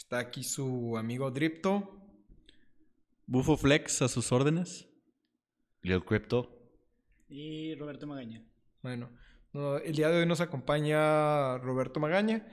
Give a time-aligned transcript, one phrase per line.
[0.00, 2.00] Está aquí su amigo Dripto.
[3.26, 4.88] Bufo Flex a sus órdenes.
[5.82, 6.58] Lil Crypto.
[7.28, 8.42] Y Roberto Magaña.
[8.82, 9.10] Bueno,
[9.52, 12.48] no, el día de hoy nos acompaña Roberto Magaña.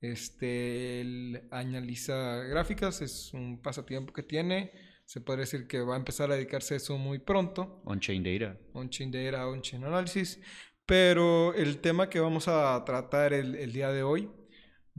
[0.00, 4.72] Este, él analiza gráficas, es un pasatiempo que tiene.
[5.04, 7.82] Se puede decir que va a empezar a dedicarse a eso muy pronto.
[7.84, 8.58] On-chain data.
[8.72, 10.40] On-chain data, on-chain analysis.
[10.86, 14.30] Pero el tema que vamos a tratar el, el día de hoy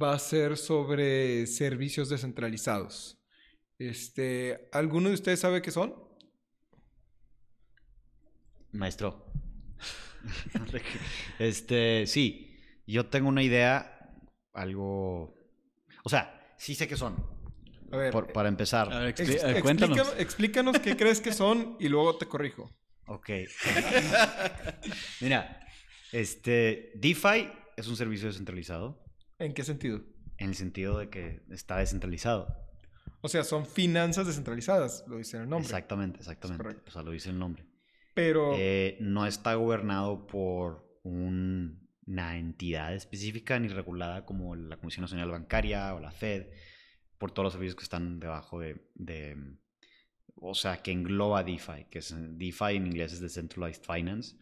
[0.01, 3.17] va a ser sobre servicios descentralizados.
[3.79, 5.95] Este, ¿Alguno de ustedes sabe qué son?
[8.71, 9.25] Maestro.
[11.39, 14.13] este, sí, yo tengo una idea,
[14.53, 15.35] algo...
[16.03, 17.15] O sea, sí sé qué son.
[17.91, 18.91] A ver, Por- para empezar.
[18.91, 19.97] A ver, ex- expli- cuéntanos.
[19.97, 22.69] explícanos, explícanos qué crees que son y luego te corrijo.
[23.07, 23.29] Ok.
[25.21, 25.65] Mira,
[26.11, 29.06] este, DeFi es un servicio descentralizado
[29.39, 30.01] ¿En qué sentido?
[30.39, 32.55] en el sentido de que está descentralizado.
[33.21, 35.65] O sea, son finanzas descentralizadas, lo dice el nombre.
[35.65, 36.75] Exactamente, exactamente.
[36.87, 37.65] O sea, lo dice el nombre.
[38.13, 45.01] Pero, Eh, no está gobernado por un- una entidad específica ni regulada como la Comisión
[45.01, 46.51] Nacional Bancaria o la Fed,
[47.17, 49.35] por todos los servicios que están debajo de, de-
[50.35, 54.35] o sea, que engloba DeFi, que es DeFi en inglés es Decentralized Finance,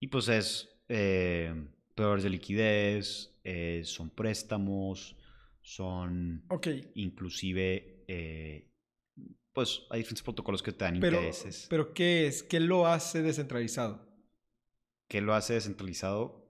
[0.00, 1.54] y pues es eh,
[1.98, 5.16] proveedores de liquidez, eh, son préstamos,
[5.60, 8.70] son ok, inclusive, eh,
[9.52, 11.66] pues hay diferentes protocolos que te dan pero, intereses.
[11.68, 12.44] pero ¿qué es?
[12.44, 14.06] ¿Qué lo hace descentralizado?
[15.08, 16.46] ¿Qué lo hace descentralizado?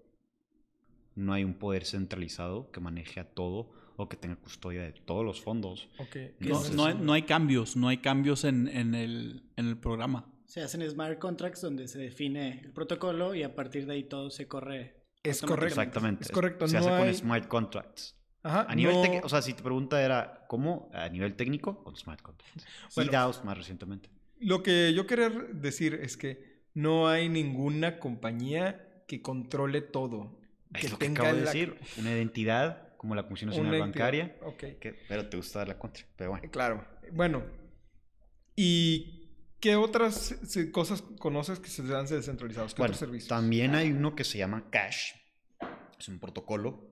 [1.14, 5.24] No hay un poder centralizado que maneje a todo o que tenga custodia de todos
[5.24, 5.88] los fondos.
[5.98, 7.02] Ok, ¿qué No, hay, eso?
[7.02, 10.30] no hay cambios, no hay cambios en, en el, en el programa.
[10.44, 14.30] Se hacen smart contracts donde se define el protocolo y a partir de ahí todo
[14.30, 14.97] se corre.
[15.22, 15.66] Es correcto.
[15.66, 16.24] Exactamente.
[16.24, 18.14] Es correcto, Se no hace hay- con smart contracts.
[18.42, 20.90] Ajá, A nivel no- o sea, si te pregunta era, ¿cómo?
[20.94, 22.64] A nivel técnico, con smart contracts.
[22.94, 23.10] Bueno.
[23.10, 24.08] y DAOs más recientemente.
[24.40, 30.38] Lo que yo quería decir es que no hay ninguna compañía que controle todo.
[30.74, 31.76] Es lo que acabo de la- decir.
[31.98, 33.84] Una identidad como la Comisión Nacional una.
[33.86, 34.36] Bancaria.
[34.42, 36.04] Ok, que- pero te gusta dar la contra.
[36.16, 36.48] Pero bueno.
[36.50, 36.84] claro.
[37.12, 37.42] Bueno,
[38.56, 39.17] ¿y
[39.60, 40.34] qué otras
[40.72, 42.74] cosas conoces que se dan descentralizados?
[42.74, 43.28] ¿Qué Bueno, otros servicios?
[43.28, 45.12] también hay uno que se llama Cash.
[45.98, 46.90] Es un protocolo.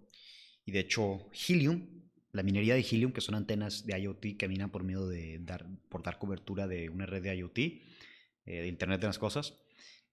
[0.64, 1.86] Y de hecho, Helium,
[2.32, 5.66] la minería de Helium, que son antenas de IoT que minan por medio de dar,
[5.88, 7.82] por dar cobertura de una red de IoT, eh,
[8.44, 9.54] de Internet de las Cosas,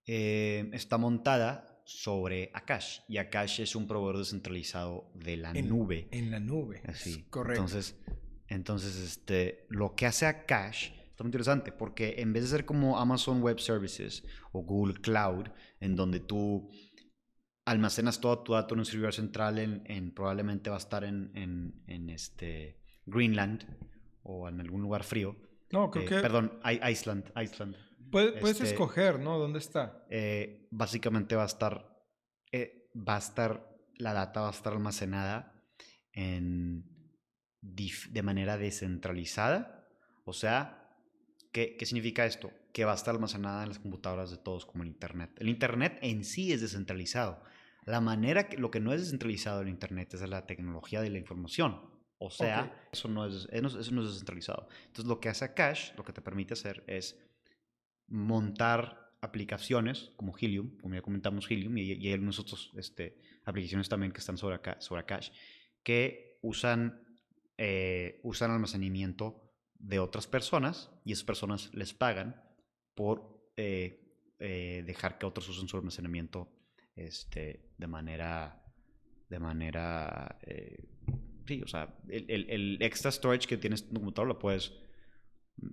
[0.05, 2.99] eh, está montada sobre Akash.
[3.09, 6.07] Y Akash es un proveedor descentralizado de la En- nube.
[6.11, 6.81] En la nube.
[6.85, 7.23] Así.
[7.29, 7.61] Correcto.
[7.63, 7.95] Entonces,
[8.47, 12.97] entonces este, lo que hace Akash está muy interesante porque en vez de ser como
[12.99, 15.45] Amazon Web Services o Google Cloud,
[15.79, 16.69] en donde tú
[17.65, 21.31] almacenas todo tu dato en un servidor central, en, en- probablemente va a estar en,
[21.35, 23.63] en- en este Greenland
[24.23, 25.35] o en algún lugar frío.
[25.71, 26.59] no, creo Eh, que Perdón,
[26.91, 27.31] Iceland.
[27.41, 27.75] Iceland.
[28.11, 29.39] puede- puedes este- escoger, ¿no?
[29.39, 30.05] ¿Dónde está?
[30.09, 31.89] Eh, básicamente va a estar,
[32.51, 35.63] eh, va a estar, la data va a estar almacenada
[36.11, 36.85] en,
[37.61, 39.87] de manera descentralizada.
[40.25, 40.82] O sea,
[41.53, 42.51] ¿qué, ¿qué significa esto?
[42.73, 45.31] Que va a estar almacenada en las computadoras de todos como el Internet.
[45.39, 47.41] El Internet en sí es descentralizado.
[47.85, 51.17] La manera que, lo que no es descentralizado en Internet es la tecnología de la
[51.19, 51.79] información.
[52.17, 52.93] O sea, Ok.
[52.93, 54.67] eso, no es, eso no- eso no es descentralizado.
[54.87, 57.17] Entonces, lo que hace Cash, lo que te permite hacer es
[58.07, 63.87] montar aplicaciones como Helium, como ya comentamos Helium, y, y hay algunas otras este, aplicaciones
[63.89, 65.31] también que están sobre, sobre Cache,
[65.83, 67.01] que usan,
[67.57, 69.42] eh, usan almacenamiento
[69.83, 72.41] de otras personas y esas personas les pagan
[72.95, 73.99] por eh,
[74.39, 76.49] eh, dejar que otros usen su almacenamiento
[76.95, 78.63] este, de manera,
[79.29, 80.77] de manera, eh,
[81.45, 84.71] sí, o sea, el, el- el extra storage que tienes en tu computador lo puedes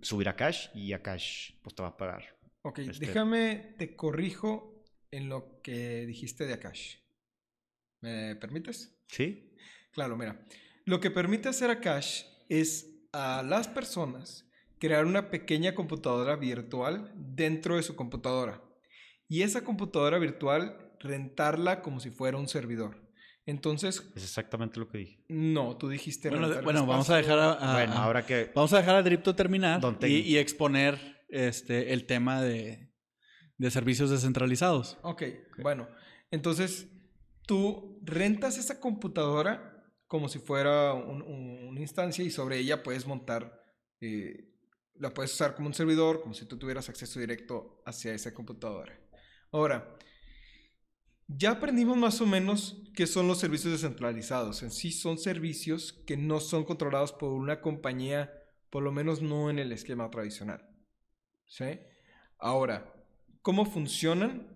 [0.03, 2.25] subir a Cache y a Cache pues te va a pagar.
[2.63, 6.97] Ok, este- déjame, te corrijo en lo que dijiste de Akash.
[8.01, 8.97] ¿Me permites?
[9.09, 9.55] ¿Sí?
[9.93, 10.45] Claro, mira.
[10.85, 14.47] Lo que permite hacer Akash es a las personas
[14.79, 18.63] crear una pequeña computadora virtual dentro de su computadora.
[19.29, 23.09] Y esa computadora virtual rentarla como si fuera un servidor.
[23.47, 25.25] Entonces, Es exactamente lo que dije.
[25.29, 26.29] no, tú dijiste...
[26.31, 28.51] Bueno, bueno vamos a dejar a, a- bueno, ahora que...
[28.55, 30.99] vamos a dejar a Dripto terminar y, exponer
[31.29, 32.93] este el tema de,
[33.57, 34.99] de servicios descentralizados.
[35.03, 35.23] Ok,
[35.63, 35.89] bueno.
[36.31, 36.89] Entonces,
[37.47, 39.80] tú rentas esa computadora
[40.11, 43.63] como si fuera un- un- una instancia y sobre ella puedes montar,
[44.01, 44.51] eh,
[44.97, 48.99] la puedes usar como un servidor, como si tú tuvieras acceso directo hacia esa computadora.
[49.53, 49.97] Ahora,
[51.29, 54.65] ya aprendimos más o menos qué son los servicios descentralizados.
[54.65, 58.33] En sí son servicios que no son controlados por una compañía,
[58.69, 60.69] por lo menos no en el esquema tradicional.
[61.47, 61.79] ¿Sí?
[62.37, 62.93] Ahora,
[63.43, 64.49] ¿cómo funcionan?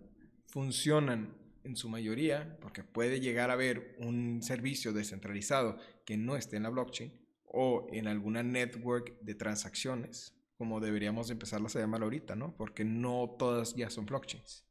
[0.48, 6.56] Funcionan en su mayoría, porque puede llegar a haber un servicio descentralizado que no esté
[6.56, 7.12] en la blockchain
[7.46, 12.54] o en alguna network de transacciones, como deberíamos empezarlas a llamar ahorita, ¿no?
[12.56, 14.64] Porque no todas ya son blockchains.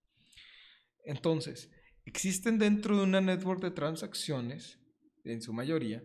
[1.04, 1.72] Entonces,
[2.06, 4.80] existen dentro de una network de transacciones,
[5.24, 6.04] en su mayoría,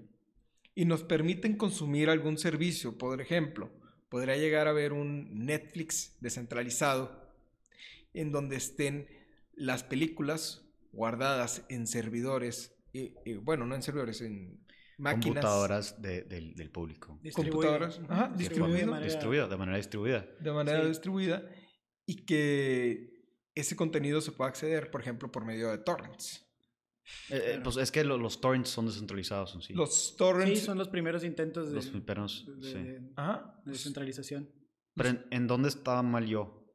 [0.74, 2.96] y nos permiten consumir algún servicio.
[2.96, 3.72] Por ejemplo,
[4.08, 7.34] podría llegar a haber un Netflix descentralizado
[8.14, 9.08] en donde estén
[9.54, 14.64] las películas guardadas en servidores, eh, bueno, no en servidores, en
[14.98, 15.44] máquinas.
[15.44, 17.20] Computadoras de- del, del público.
[17.34, 18.86] Computadoras, ajá, Distribuido de distribuido.
[18.90, 20.26] manera- Distribuida, de manera distribuida.
[20.40, 20.88] de manera Sí.
[20.88, 21.48] distribuida
[22.06, 23.22] y que
[23.54, 26.44] ese contenido se pueda acceder, por ejemplo, por medio de torrents.
[27.30, 27.62] Eh, eh, Claro.
[27.62, 29.72] pues es que lo- los torrents son descentralizados en sí.
[29.72, 30.60] Los Sí, torrents.
[30.60, 32.74] son los primeros intentos de, Los primeros, de- sí.
[32.74, 33.60] de- Ajá.
[33.64, 34.50] de descentralización.
[34.94, 36.66] Pero ¿en, en dónde estaba mal yo?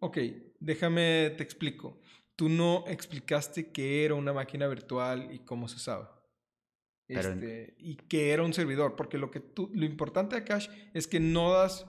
[0.00, 0.18] Ok,
[0.58, 2.00] déjame te explico.
[2.42, 6.20] Tú no explicaste qué era una máquina virtual y cómo se usaba.
[7.06, 11.06] Este, y qué era un servidor, porque lo que tú, lo importante de Cache es
[11.06, 11.86] que no das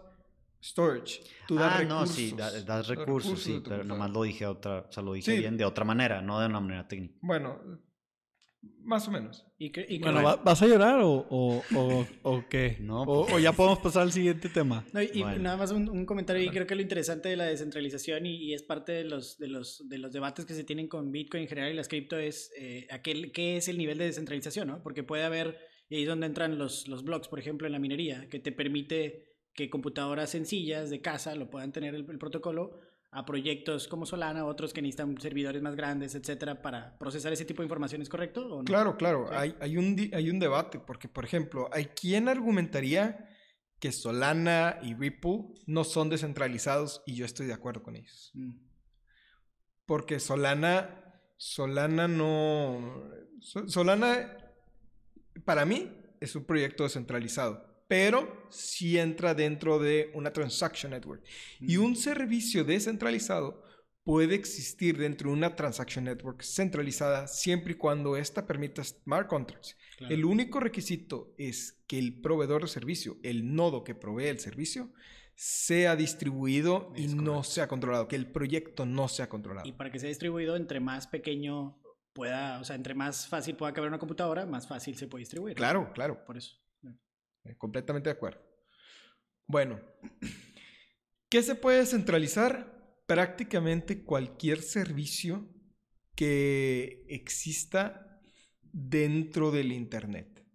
[0.64, 2.08] storage, tú das ah, recursos.
[2.10, 5.32] no, sí, da- das recursos, sí, pero nomás lo dije, otra, o sea, lo dije
[5.34, 5.40] Sí.
[5.40, 7.16] bien de otra manera, no de una manera técnica.
[7.24, 7.60] Bueno,
[8.86, 9.46] más o menos.
[9.58, 12.78] Y, que- y que- Bueno, ¿va- ¿vas a llorar o, o, o, o qué?
[12.82, 13.36] No, o, pues.
[13.36, 14.86] o ya podemos pasar al siguiente tema.
[14.94, 18.26] No, y, nada más un, un comentario y creo que lo interesante de la descentralización
[18.26, 21.12] y, y es parte de los, de, los, de los debates que se tienen con
[21.12, 24.68] Bitcoin en general y las cripto es eh, aquel, qué es el nivel de descentralización,
[24.68, 24.84] ¿no?
[24.84, 25.60] Porque puede haber,
[25.90, 28.52] y ahí es donde entran los, los blocks, por ejemplo, en la minería, que te
[28.52, 32.80] permite que computadoras sencillas de casa lo puedan tener el, el protocolo
[33.14, 37.62] a proyectos como Solana, otros que necesitan servidores más grandes, etcétera, para procesar ese tipo
[37.62, 38.42] de información, ¿es correcto?
[38.48, 38.64] O no?
[38.66, 39.36] Claro, claro, Sí.
[39.38, 43.30] hay, hay, un, hay un debate, porque por ejemplo, hay quien argumentaría
[43.80, 48.32] que Solana y Ripple no son descentralizados y yo estoy de acuerdo con ellos.
[48.34, 48.54] Mm.
[49.86, 51.04] Porque Solana,
[51.38, 53.10] Solana no...
[53.42, 54.38] So- Solana,
[55.46, 61.24] para mí, es un proyecto descentralizado, pero sí entra dentro de una transaction network.
[61.60, 63.64] Y un servicio descentralizado
[64.04, 69.78] puede existir dentro de una transaction network centralizada siempre y cuando ésta permita smart contracts.
[69.98, 70.14] Claro.
[70.14, 74.92] El único requisito es que el proveedor de servicio, el nodo que provee el servicio,
[75.36, 79.68] sea distribuido y no sea controlado, que el proyecto no sea controlado.
[79.68, 81.80] Y para que sea distribuido, entre más pequeño
[82.14, 85.56] pueda, o sea, entre más fácil pueda caber una computadora, más fácil se puede distribuir.
[85.56, 86.63] Claro, claro, Por eso.
[87.46, 88.42] Eh, completamente de acuerdo.
[89.46, 89.80] Bueno,
[91.30, 93.02] ¿qué se puede descentralizar?
[93.06, 95.50] Prácticamente cualquier servicio
[96.16, 98.22] que exista
[98.62, 100.46] dentro del Internet.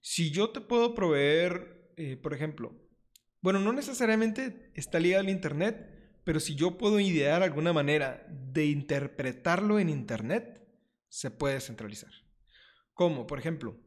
[0.00, 2.76] Si yo te puedo proveer, eh, por ejemplo,
[3.40, 8.66] bueno, no necesariamente está ligado al Internet, pero si yo puedo idear alguna manera de
[8.66, 10.62] interpretarlo en Internet,
[11.08, 12.12] se puede centralizar.
[12.94, 13.78] Como, por ejemplo,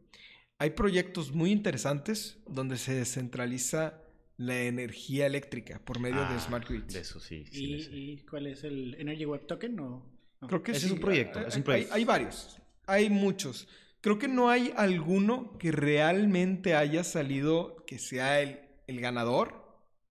[0.57, 4.01] hay proyectos muy interesantes donde se descentraliza
[4.37, 6.93] la energía eléctrica por medio de Ah, smart grids.
[6.93, 7.45] De eso sí.
[7.51, 9.79] sí ¿Y, y cuál es el Energy Web Token?
[9.79, 10.05] O,
[10.41, 10.47] no?
[10.47, 10.85] Creo que Ese sí.
[10.87, 11.93] es un proyecto, Hay, es un hay- proyecto.
[11.93, 12.57] hay varios.
[12.87, 13.67] Hay muchos.
[14.01, 19.63] Creo que no hay alguno que realmente haya salido que sea el, el ganador.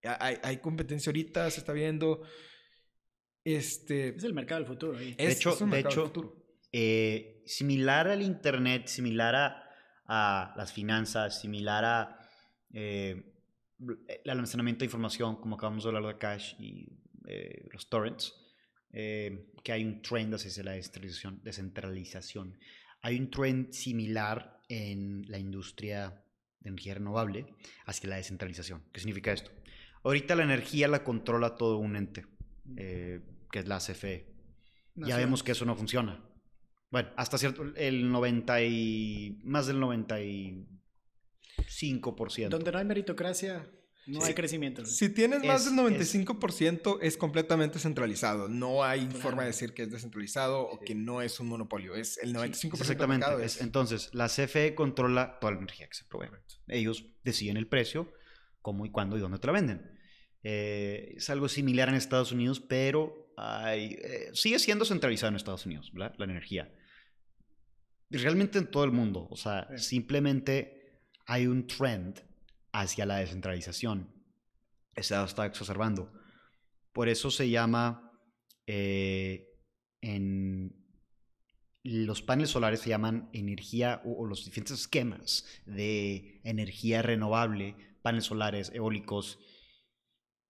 [0.02, 2.22] Hay, hay competencia ahorita, se está viendo.
[3.44, 4.08] Este.
[4.16, 4.98] Es el mercado del futuro.
[4.98, 5.14] ahí.
[5.18, 6.44] es- hecho- es un de mercado hecho, futuro.
[6.72, 9.63] Eh, similar al Internet, similar a,
[10.06, 12.18] a las finanzas, similar a
[12.72, 13.34] eh,
[14.24, 16.88] el almacenamiento de información, como acabamos de hablar de Cash y
[17.26, 18.34] eh, los torrents,
[18.92, 22.58] eh, que hay un trend hacia la descentralización.
[23.02, 26.22] Hay un trend similar en la industria
[26.60, 27.46] de energía renovable
[27.86, 28.82] hacia la descentralización.
[28.92, 29.50] ¿Qué significa esto?
[30.04, 32.26] Ahorita la energía la controla todo un ente,
[32.76, 33.20] eh,
[33.50, 34.26] que es la CFE.
[34.94, 35.24] Ya Naciones.
[35.24, 36.22] vemos que eso no funciona.
[36.94, 42.48] Bueno, hasta cierto, el 90 y, más del 95%.
[42.50, 43.68] Donde no hay meritocracia.
[44.06, 44.28] No Sí.
[44.28, 44.84] hay crecimiento.
[44.84, 48.46] Si tienes más Es- del 95% es, completamente centralizado.
[48.48, 49.18] No hay Claro.
[49.18, 51.96] forma de decir que es descentralizado o que no es un monopolio.
[51.96, 53.28] Es el 95% Exactamente.
[53.28, 56.28] del es- Es, entonces, la CFE controla toda la energía que se provee.
[56.68, 58.12] Ellos deciden el precio,
[58.62, 59.98] cómo y cuándo y dónde te la venden.
[60.44, 65.66] Eh, es algo similar en Estados Unidos, pero hay, eh, sigue siendo centralizado en Estados
[65.66, 66.14] Unidos, ¿verdad?
[66.18, 66.72] La energía.
[68.14, 69.26] Y Realmente en todo el mundo.
[69.30, 69.84] O sea, Sí.
[69.96, 72.20] simplemente hay un trend
[72.72, 74.12] hacia la descentralización.
[74.96, 76.12] Se está exacerbando.
[76.92, 78.12] Por eso se llama
[78.66, 79.48] eh,
[80.00, 80.74] en
[81.82, 88.24] los paneles solares se llaman energía o, o los diferentes esquemas de energía renovable, paneles
[88.24, 89.38] solares, eólicos,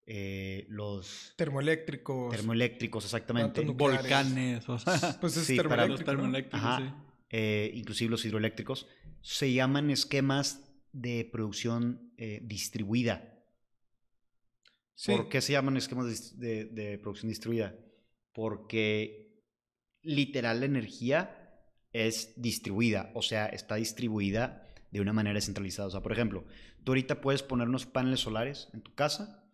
[0.07, 2.31] eh, los termoeléctricos.
[2.31, 3.63] termoeléctricos, exactamente.
[3.65, 6.79] Volcanes, o sea, pues es Sí, para los termoeléctricos, Ajá.
[6.79, 7.04] sí.
[7.37, 8.87] Eh, inclusive los hidroeléctricos,
[9.21, 13.43] se llaman esquemas de producción eh, distribuida.
[14.95, 15.11] Sí.
[15.11, 17.75] ¿Por qué se llaman esquemas de, de producción distribuida?
[18.33, 19.43] Porque
[20.03, 21.61] literal la energía
[21.93, 25.89] es distribuida, o sea, está distribuida de una manera descentralizada.
[25.89, 26.45] O sea, por ejemplo,
[26.85, 29.45] tú ahorita puedes poner unos paneles solares en tu casa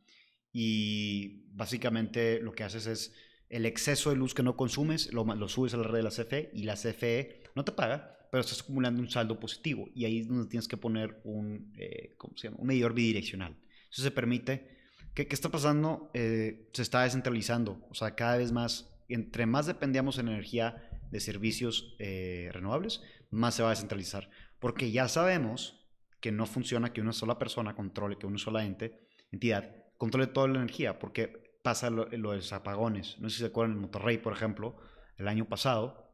[0.52, 3.14] y básicamente lo que haces es
[3.48, 6.10] el exceso de luz que no consumes, lo, lo subes a la red de la
[6.10, 10.20] CFE y la CFE no te paga, pero estás acumulando un saldo positivo y ahí
[10.20, 12.58] es donde tienes que poner un, eh, ¿cómo se llama?
[12.60, 13.56] un medidor bidireccional.
[13.90, 14.80] Eso se permite
[15.14, 16.10] ¿Qué, qué está pasando?
[16.14, 17.84] Eh, se está descentralizando.
[17.90, 23.54] O sea, cada vez más, entre más dependíamos en energía de servicios eh, renovables, más
[23.54, 24.30] se va a descentralizar.
[24.58, 25.88] Porque ya sabemos
[26.20, 30.48] que no funciona que una sola persona controle, que una sola ente, entidad, controle toda
[30.48, 30.98] la energía.
[30.98, 33.16] Porque pasa lo, lo de los apagones.
[33.18, 34.76] No sé si se acuerdan en Monterrey, por ejemplo,
[35.16, 36.09] el año pasado.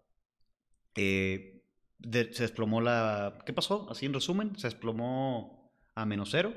[0.97, 1.62] Eh,
[2.03, 3.38] se desplomó la...
[3.47, 3.88] ¿Qué pasó?
[3.91, 6.53] Así en resumen, se desplomó a menos cero,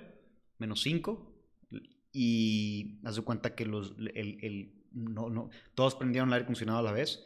[0.57, 1.33] menos cinco,
[2.11, 6.79] y haz de cuenta que los, el, el- no, no, todos prendieron el aire acondicionado
[6.79, 7.23] a la vez.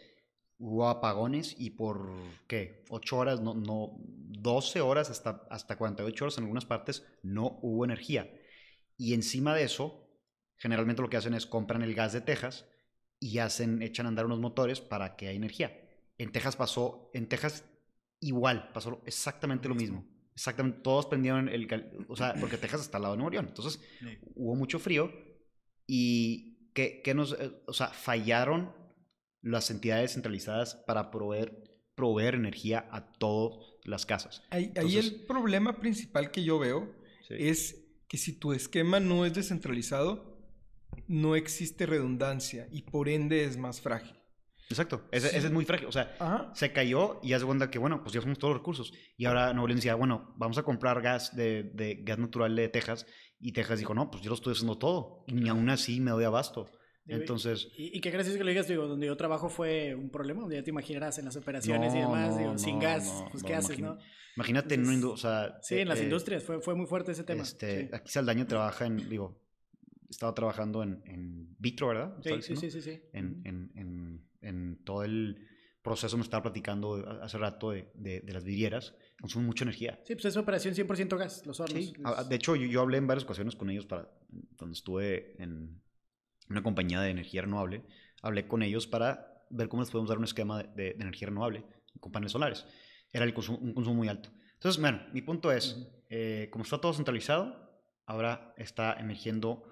[0.59, 2.11] Hubo apagones y por,
[2.47, 2.83] ¿qué?
[2.89, 7.85] 8 horas, no, no, 12 horas hasta, hasta 48 horas en algunas partes no hubo
[7.85, 8.31] energía.
[8.97, 10.07] Y encima de eso,
[10.57, 12.65] generalmente lo que hacen es compran el gas de Texas
[13.19, 15.82] y hacen, echan a andar unos motores para que haya energía.
[16.17, 17.65] En Texas pasó, en Texas
[18.19, 20.05] igual, pasó exactamente lo mismo.
[20.35, 21.67] Exactamente, todos prendieron el,
[22.07, 23.45] o sea, porque Texas está al lado de Nuevo León.
[23.49, 24.17] Entonces, Sí.
[24.35, 25.11] hubo mucho frío
[25.87, 28.73] y que, que nos, eh, o sea, fallaron
[29.41, 31.63] las entidades centralizadas para proveer,
[31.95, 34.41] proveer energía a todas las casas.
[34.49, 36.95] Ahí, ahí Entonces- el problema principal que yo veo
[37.29, 40.39] es que si tu esquema no es descentralizado,
[41.07, 44.15] no existe redundancia y por ende es más frágil.
[44.73, 45.37] Exacto, ese, Sí.
[45.37, 45.87] ese es muy frágil.
[45.87, 46.51] O sea, Ajá.
[46.53, 48.93] se cayó y ya se cuenta que, bueno, pues ya somos todos los recursos.
[49.17, 52.67] Y ahora Nuevo León decía, bueno, vamos a comprar gas de, de gas natural de
[52.69, 53.05] Texas.
[53.39, 55.23] Y Texas dijo, no, pues yo lo estoy haciendo todo.
[55.27, 56.69] Y ni aún así me doy abasto.
[57.05, 60.09] Digo, Entonces, Y, y qué gracias que lo digas, digo, donde yo trabajo fue un
[60.09, 63.55] problema, ya te imaginarás en las operaciones y demás, no, digo, sin gas, pues qué
[63.55, 63.97] haces, ¿no?
[64.37, 65.59] imagínate en una o sea...
[65.61, 67.43] Sí, en las eh, industrias fue, fue muy fuerte ese tema.
[67.43, 67.89] Este, sí.
[67.91, 69.37] Aquí Saldaña trabaja en, digo,
[70.09, 72.13] estaba trabajando en, en Vitro, ¿verdad?
[72.21, 73.01] Sí, ¿Estaba sí, sí, sí, sí.
[73.11, 75.47] En, en, en, en todo el
[75.81, 78.95] proceso me estaba platicando hace rato de, de, de las vidrieras.
[79.19, 79.99] Consumen mucha energía.
[80.05, 81.83] Sí, pues es operación 100% gas, los hornos.
[81.83, 84.09] Sí, a- de hecho, yo, yo hablé en varias ocasiones con ellos para
[84.57, 85.81] cuando estuve en
[86.49, 87.83] una compañía de energía renovable.
[88.21, 91.65] Hablé con ellos para ver cómo les podemos dar un esquema de, de- energía renovable
[91.99, 92.65] con paneles solares.
[93.11, 94.29] Era el consumo- un consumo muy alto.
[94.53, 95.87] Entonces, bueno, mi punto es, Ujú.
[96.09, 99.63] eh, como está todo centralizado, ahora está emergiendo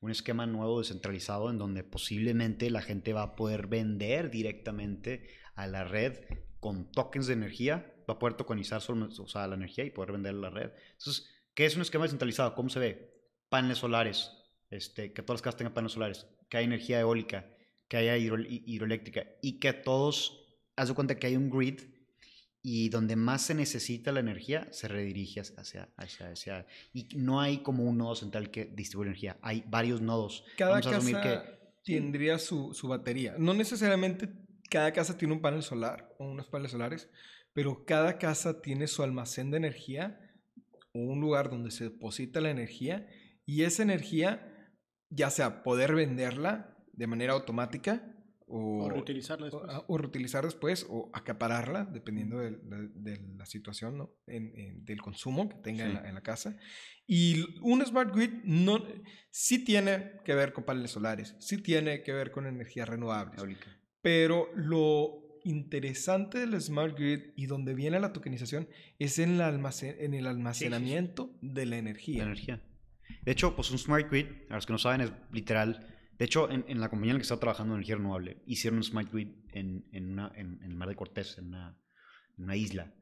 [0.00, 5.66] un esquema nuevo descentralizado en donde posiblemente la gente va a poder vender directamente a
[5.66, 6.18] la red
[6.60, 10.50] con tokens de energía, va a poder tokenizar la energía y poder vender a la
[10.50, 10.70] red.
[10.92, 12.54] Entonces, ¿qué es un esquema descentralizado?
[12.54, 13.14] ¿Cómo se ve?
[13.48, 14.32] Paneles solares,
[14.70, 17.50] este, que todas las casas tengan paneles solares, que haya energía eólica,
[17.88, 21.80] que haya hidro- hi- hidroeléctrica y que todos, haz de cuenta que hay un grid
[22.62, 27.58] y donde más se necesita la energía se redirige hacia, hacia, hacia y no hay
[27.58, 30.44] como un nodo central que distribuye energía, hay varios nodos.
[30.56, 33.36] Cada Vamos a casa asumir que tendría su, su batería.
[33.38, 34.28] No necesariamente
[34.68, 37.08] cada casa tiene un panel solar o unos paneles solares,
[37.52, 40.20] pero cada casa tiene su almacén de energía
[40.92, 43.06] o un lugar donde se deposita la energía
[43.46, 44.72] y esa energía,
[45.08, 48.14] ya sea poder venderla de manera automática
[48.48, 49.82] o, O reutilizarla o- después.
[49.86, 54.14] o reutilizar después o acapararla, dependiendo de, de- de la situación, ¿no?
[54.26, 55.96] En- en- del consumo que tenga en, Sí.
[56.02, 56.56] la, en la casa.
[57.06, 58.84] Y un smart grid no,
[59.30, 63.66] sí tiene que ver con paneles solares, sí tiene que ver con energías renovables, eólica.
[64.02, 69.96] pero lo interesante del smart grid y donde viene la tokenización es en, la almacen-
[69.98, 72.18] en el almacenamiento de la energía.
[72.18, 72.62] La energía.
[73.24, 75.94] De hecho, pues un smart grid, a los que no saben, es literal.
[76.18, 78.84] De hecho, en, la compañía en la que estaba trabajando en energía renovable, hicieron un
[78.84, 82.92] smart grid en, el Mar de Cortés, en una, isla.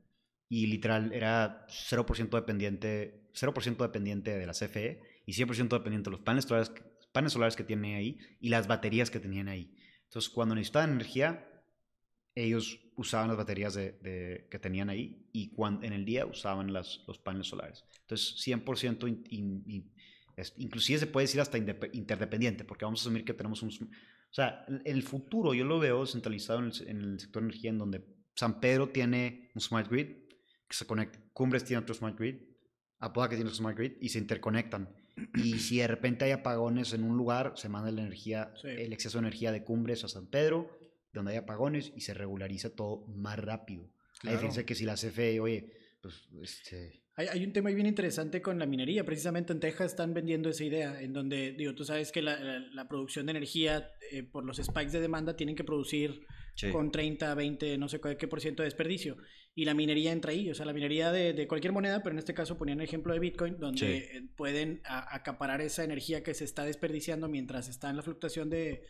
[0.49, 6.20] Y literal era 0% dependiente, 0% dependiente de la CFE y 100% dependiente de los
[6.20, 9.75] paneles solares, que- tiene ahí y las baterías que tenían ahí.
[10.04, 11.49] Entonces, cuando necesitaban energía,
[12.35, 17.18] ellos usaban las baterías que tenían ahí y cuando, en el día usaban las, los
[17.18, 17.85] paneles solares.
[18.02, 19.92] Entonces, 100% in- in- in-
[20.37, 23.71] es- inclusive se puede decir hasta interdependiente, porque vamos a asumir que tenemos un...
[23.71, 27.78] O sea, el futuro yo lo veo centralizado en el, en el sector energía, en
[27.78, 30.09] donde San Pedro tiene un smart grid
[30.69, 32.37] que se conecta, Cumbres tiene otro smart grid,
[32.99, 34.88] Apodaca tiene otro smart grid y se interconectan.
[35.35, 38.69] Y si de repente hay apagones en un lugar, se manda la energía, Sí.
[38.69, 40.71] el exceso de energía de Cumbres a San Pedro,
[41.12, 43.88] donde hay apagones y se regulariza todo más rápido.
[44.19, 44.37] Claro.
[44.37, 45.73] diferencia que si la CFE, oye,
[46.30, 49.04] pues este, Hay, hay un tema ahí bien interesante con la minería.
[49.04, 52.58] Precisamente en Texas están vendiendo esa idea, en donde, digo, tú sabes que la, la-
[52.58, 56.26] la producción de energía, eh, por los spikes de demanda, tienen que producir
[56.72, 59.16] con 30, 20, no sé qué, por ciento de desperdicio.
[59.54, 62.18] Y la minería entra ahí, o sea, la minería de, de cualquier moneda, pero en
[62.18, 63.86] este caso ponían el ejemplo de Bitcoin, donde Sí.
[64.16, 68.48] eh, pueden a- acaparar esa energía que se está desperdiciando mientras está en la fluctuación
[68.50, 68.82] de,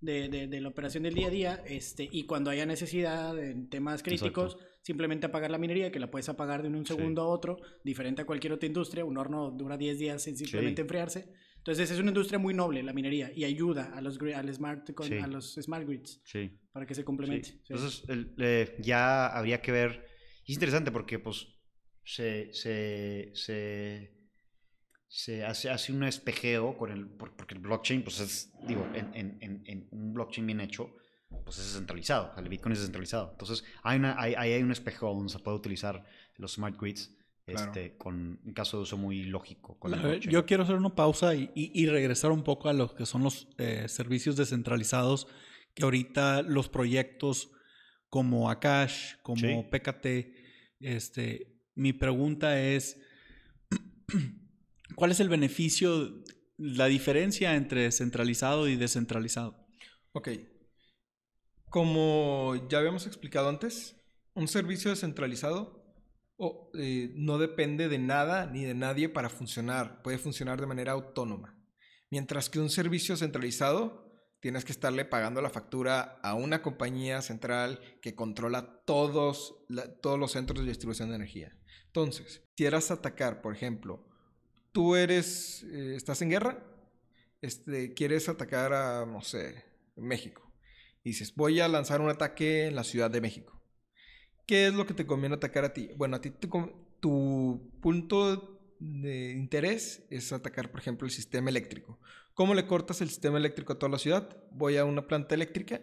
[0.00, 3.68] de, de- de la operación del día a día, este, y cuando haya necesidad en
[3.70, 4.56] temas críticos,
[4.86, 6.94] simplemente apagar la minería, que la puedes apagar de un Sí.
[6.94, 10.80] segundo a otro, diferente a cualquier otra industria, un horno dura 10 días en simplemente
[10.80, 10.82] Sí.
[10.82, 11.28] enfriarse.
[11.56, 14.88] Entonces es una industria muy noble, la minería, y ayuda a los, gri- al smart,
[14.94, 15.14] con- Sí.
[15.18, 16.56] a los smart grids sí.
[16.72, 17.48] para que se complemente.
[17.48, 17.54] Sí.
[17.64, 17.72] Sí.
[17.72, 20.06] Entonces, el- eh, ya habría que ver.
[20.44, 21.48] Es interesante porque, pues,
[22.04, 24.12] se, se, se,
[25.08, 27.08] se hace, hace un espejeo con el.
[27.08, 28.52] por- Porque el blockchain, pues, es.
[28.68, 30.94] Digo, en, en, en, en un blockchain bien hecho,
[31.44, 32.32] pues es descentralizado.
[32.36, 33.30] El Bitcoin es descentralizado.
[33.32, 36.04] Entonces, hay, una, hay, hay un espejo donde se puede utilizar
[36.36, 37.12] los smart grids.
[37.44, 37.66] Claro.
[37.72, 39.78] Este, con un caso de uso muy lógico.
[39.78, 43.06] Con yo quiero hacer una pausa y, y- y regresar un poco a lo que
[43.06, 45.28] son los eh, servicios descentralizados,
[45.72, 47.52] que ahorita los proyectos
[48.10, 49.64] como Akash, como Sí.
[49.70, 50.06] PKT,
[50.80, 53.00] este, mi pregunta es,
[54.96, 56.22] ¿cuál es el beneficio,
[56.56, 59.66] la diferencia entre centralizado y descentralizado?
[60.12, 60.30] Ok.
[61.76, 63.96] Como ya habíamos explicado antes,
[64.32, 65.84] un servicio descentralizado
[66.72, 70.00] eh, no depende de nada ni de nadie para funcionar.
[70.00, 71.54] Puede funcionar de manera autónoma.
[72.10, 74.10] Mientras que un servicio centralizado
[74.40, 80.18] tienes que estarle pagando la factura a una compañía central que controla todos, la- todos
[80.18, 81.58] los centros de distribución de energía.
[81.88, 84.02] Entonces, si quieras atacar, por ejemplo,
[84.72, 86.64] tú eres, eh, estás en guerra,
[87.42, 89.62] este, quieres atacar a, no sé,
[89.94, 90.45] México.
[91.06, 93.62] Y dices, voy a lanzar un ataque en la Ciudad de México.
[94.44, 95.90] ¿Qué es lo que te conviene atacar a ti?
[95.96, 96.48] Bueno, a ti te
[96.98, 102.00] tu punto de interés es atacar, por ejemplo, el sistema eléctrico.
[102.34, 104.36] ¿Cómo le cortas el sistema eléctrico a toda la ciudad?
[104.50, 105.80] Voy a una planta eléctrica,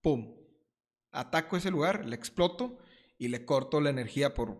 [0.00, 0.34] ¡pum!
[1.12, 2.78] Ataco ese lugar, le exploto
[3.18, 4.58] y le corto la energía por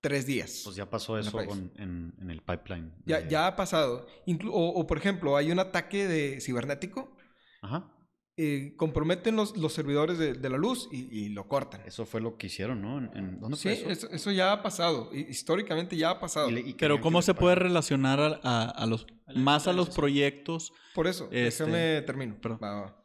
[0.00, 0.62] tres días.
[0.64, 1.40] Pues ya pasó eso
[1.76, 2.92] en, en el pipeline.
[3.04, 4.08] ya, ya ha pasado.
[4.26, 7.16] Inclu- o, o, por ejemplo, hay un ataque de cibernético
[7.62, 7.92] Ajá.
[8.38, 11.80] Eh, comprometen los, los servidores de, de la luz y, y lo cortan.
[11.86, 12.98] Eso fue lo que hicieron, ¿no?
[12.98, 13.88] En- en- ¿Dónde Sí, fue eso?
[13.88, 15.10] eso, eso ya ha pasado.
[15.12, 16.50] hi- Históricamente ya ha pasado.
[16.50, 19.88] Y le- y Pero ¿cómo se puede relacionar a, a- a los, más a los
[19.90, 20.72] proyectos?
[20.94, 22.38] Por eso, Este, déjame termino.
[22.40, 22.60] perdón.
[22.62, 23.02] Va, va.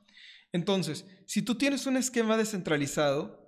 [0.51, 3.39] Entonces, si tú tienes un esquema descentralizado,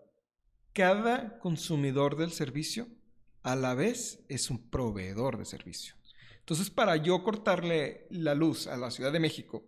[0.73, 2.87] cada consumidor del servicio
[3.41, 5.95] a la vez es un proveedor de servicio.
[6.39, 9.65] Entonces, para yo cortarle la luz a la Ciudad de México,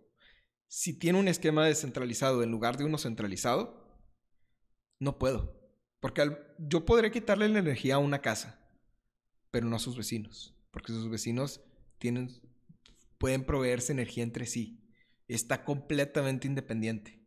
[0.68, 3.86] si tiene un esquema descentralizado en lugar de uno centralizado,
[4.98, 5.54] no puedo.
[6.00, 8.60] Porque yo podré quitarle la energía a una casa,
[9.50, 10.54] pero no a sus vecinos.
[10.70, 11.60] Porque sus vecinos
[11.98, 12.28] tienen,
[13.18, 14.82] pueden proveerse energía entre sí.
[15.28, 17.26] Está completamente independiente.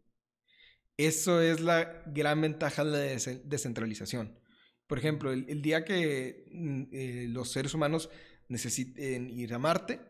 [0.98, 4.38] Eso es la gran ventaja de la des- descentralización.
[4.88, 8.10] Por ejemplo, el, el día que mm, eh, los seres humanos
[8.50, 10.02] necesiten ir a Marte,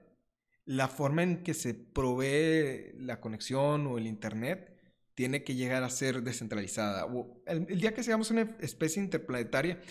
[0.70, 4.78] la forma en que se provee la conexión o el Internet
[5.16, 7.06] tiene que llegar a ser descentralizada.
[7.08, 9.82] O el, el día que seamos una especie interplanetaria,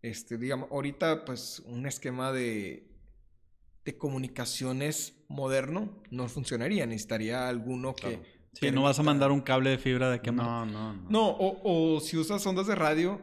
[0.00, 2.88] este, digamos, ahorita pues un esquema de,
[3.84, 6.86] de comunicaciones moderno no funcionaría.
[6.86, 8.22] Necesitaría alguno Claro.
[8.22, 8.42] que...
[8.54, 11.10] Sí, no vas a mandar un cable de fibra de que No, no, no.
[11.10, 13.20] no, o, o si usas ondas de radio,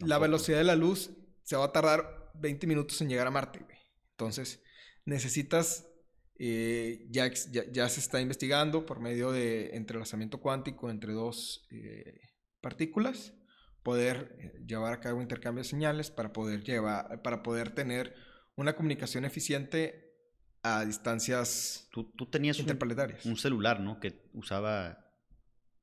[0.00, 1.10] la velocidad de la luz
[1.44, 3.60] se va a tardar 20 minutos en llegar a Marte.
[3.60, 3.76] güey.
[4.10, 4.60] Entonces,
[5.04, 5.86] necesitas,
[6.44, 12.18] eh, ya, ya, ya se está investigando por medio de entrelazamiento cuántico entre dos eh,
[12.60, 13.32] partículas,
[13.84, 18.16] poder eh, llevar a cabo intercambio de señales para poder, llevar, para poder tener
[18.56, 20.16] una comunicación eficiente
[20.64, 23.24] a distancias Tú, tú tenías un, interplanetarias.
[23.24, 24.00] un celular, ¿no?
[24.00, 24.98] Que usaba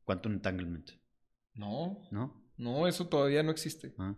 [0.04, 0.91] Quantum Entanglement,
[1.54, 2.52] No, ¿no?
[2.58, 3.93] no, eso todavía no existe.
[3.98, 4.13] Ah.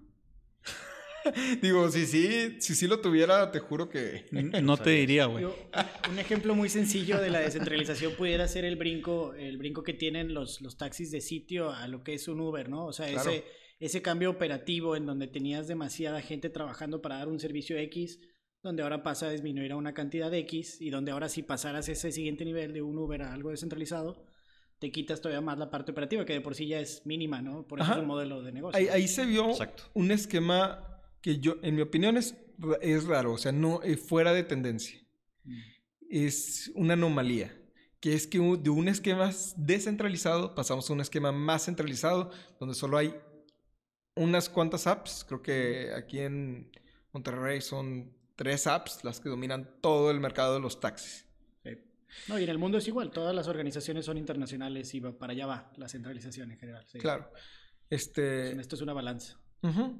[1.61, 4.25] Digo, si sí, si sí lo tuviera, te juro que...
[4.63, 5.45] No te diría, güey.
[6.09, 10.33] Un ejemplo muy sencillo de la descentralización pudiera ser el brinco, el brinco que tienen
[10.33, 12.85] los, los taxis de sitio a lo que es un Uber, ¿no?
[12.85, 13.29] O sea, Claro.
[13.29, 13.43] ese,
[13.79, 18.19] ese cambio operativo en donde tenías demasiada gente trabajando para dar un servicio X,
[18.63, 21.89] donde ahora pasa a disminuir a una cantidad de X y donde ahora si pasaras
[21.89, 24.23] ese siguiente nivel de un Uber a algo descentralizado,
[24.79, 27.67] te quitas todavía más la parte operativa, que de por sí ya es mínima, ¿no?
[27.67, 27.93] Por eso Ajá.
[27.95, 28.77] es un modelo de negocio.
[28.79, 29.83] Ahí, ahí se vio Exacto.
[29.93, 30.90] un esquema
[31.21, 32.35] que yo, en mi opinión, es,
[32.81, 34.99] es raro, o sea, no eh, fuera de tendencia.
[35.43, 35.59] Mm.
[36.09, 37.55] Es una anomalía,
[37.99, 42.97] que es que de un esquema descentralizado pasamos a un esquema más centralizado, donde solo
[42.97, 43.13] hay
[44.15, 45.23] unas cuantas apps.
[45.27, 46.71] Creo que aquí en
[47.13, 51.25] Monterrey son tres apps las que dominan todo el mercado de los taxis.
[51.63, 51.77] Sí.
[52.27, 55.33] No, y en el mundo es igual, todas las organizaciones son internacionales y va- para
[55.33, 56.85] allá va la centralización en general.
[56.87, 56.97] sí.
[56.99, 57.31] Claro.
[57.89, 59.37] Este, Esto es una balanza.
[59.63, 59.99] Ujú.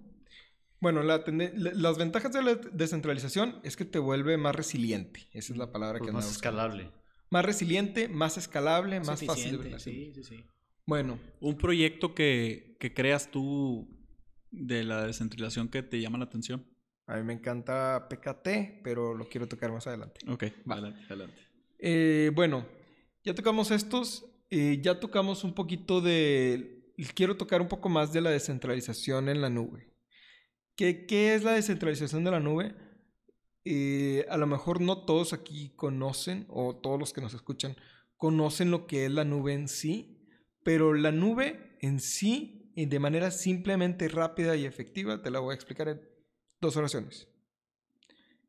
[0.82, 5.28] Bueno, la las ventajas de la descentralización es que te vuelve más resiliente.
[5.32, 6.60] Esa es la palabra Pues que más buscando.
[6.62, 6.92] escalable.
[7.30, 10.44] Más resiliente, más escalable, más fácil de sí, sí, sí.
[10.86, 13.88] Bueno, Un proyecto que, que creas tú
[14.50, 16.66] de la descentralización que te llama la atención.
[17.08, 20.20] a mí me encanta PKT, pero lo quiero tocar más adelante.
[20.30, 20.74] Ok, Va.
[20.76, 21.38] adelante, adelante.
[21.80, 22.66] Eh, bueno,
[23.24, 24.26] ya tocamos estos.
[24.50, 26.84] eh, ya tocamos un poquito de...
[27.16, 29.88] Quiero tocar un poco más de la descentralización en la nube.
[30.76, 32.76] ¿Qué, es la descentralización de la nube?
[33.66, 37.76] Eh, a lo mejor no todos aquí conocen, o todos los que nos escuchan,
[38.18, 40.28] conocen lo que es la nube en sí,
[40.64, 45.52] pero la nube en sí, y de manera simplemente rápida y efectiva, te la voy
[45.52, 46.02] a explicar en
[46.60, 47.28] dos oraciones.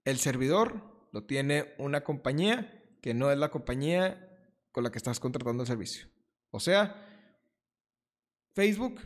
[0.04, 4.28] El servidor lo tiene una compañía que no es la compañía
[4.70, 6.08] con la que estás contratando el servicio.
[6.50, 7.08] O sea,
[8.54, 9.00] Facebook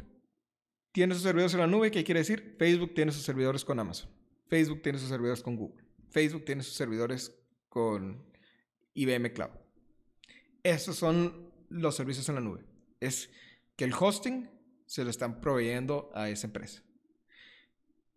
[0.97, 2.57] tiene sus servidores en la nube, ¿qué quiere decir?
[2.59, 4.09] Facebook tiene sus servidores con Amazon.
[4.49, 5.85] Facebook tiene sus servidores con Google.
[6.09, 7.35] Facebook tiene sus servidores
[7.69, 8.25] con
[8.95, 9.51] IBM Cloud.
[10.63, 12.65] Esos son los servicios en la nube.
[12.99, 13.29] Es
[13.77, 14.49] que el hosting
[14.87, 16.83] se lo están proveyendo a esa empresa.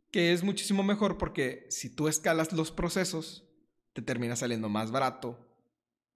[0.10, 3.44] Que es muchísimo mejor porque si tú escalas los procesos,
[3.92, 5.38] te termina saliendo más barato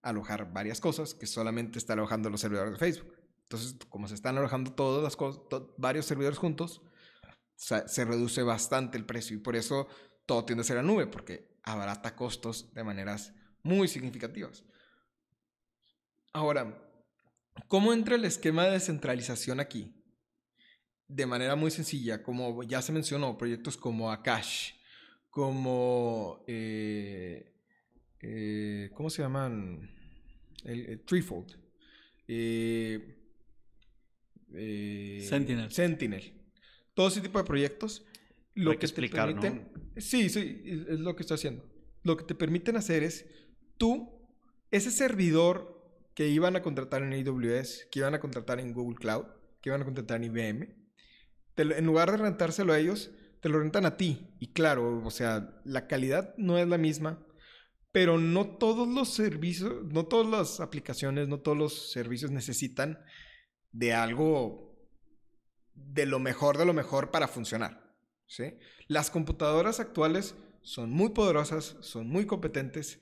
[0.02, 3.22] alojar varias cosas que solamente está alojando los servidores de Facebook.
[3.54, 5.44] Entonces, como se están alojando todas las cosas,
[5.78, 6.82] varios servidores juntos,
[7.56, 9.88] se reduce bastante el precio y por eso
[10.26, 14.66] todo tiende a ser a nube porque abarata costos de maneras muy significativas.
[16.34, 16.82] Ahora,
[17.68, 20.04] ¿cómo entra el esquema de descentralización aquí?
[21.08, 24.72] De manera muy sencilla, como ya se mencionó, proyectos como Akash,
[25.30, 27.54] como eh,
[28.20, 29.92] eh, ¿cómo se llaman?
[30.63, 31.56] El Threefold.
[32.28, 33.20] Eh,
[34.54, 35.72] eh, Sentinel.
[35.72, 36.34] Sentinel.
[36.94, 38.06] Todo ese tipo de proyectos.
[38.56, 39.42] Lo Hay que que, explicar, te ¿no?
[39.42, 39.72] permiten.
[39.98, 41.66] Sí, sí, es lo que está haciendo.
[42.04, 43.26] Lo que te permiten hacer es
[43.78, 44.28] tú,
[44.72, 45.82] ese servidor
[46.13, 49.26] que iban a contratar en AWS, que iban a contratar en Google Cloud,
[49.62, 50.76] que iban a contratar en IBM,
[51.56, 54.28] te lo- en lugar de rentárselo a ellos, te lo rentan a ti.
[54.39, 57.26] Y claro, o sea, la calidad no es la misma,
[57.92, 63.00] pero no todos los servicios, no todas las aplicaciones, no todos los servicios necesitan
[63.73, 64.73] de algo
[65.75, 67.93] de lo mejor de lo mejor para funcionar.
[68.27, 68.55] ¿sí?
[68.88, 72.99] Las computadoras actuales son muy poderosas, son muy competentes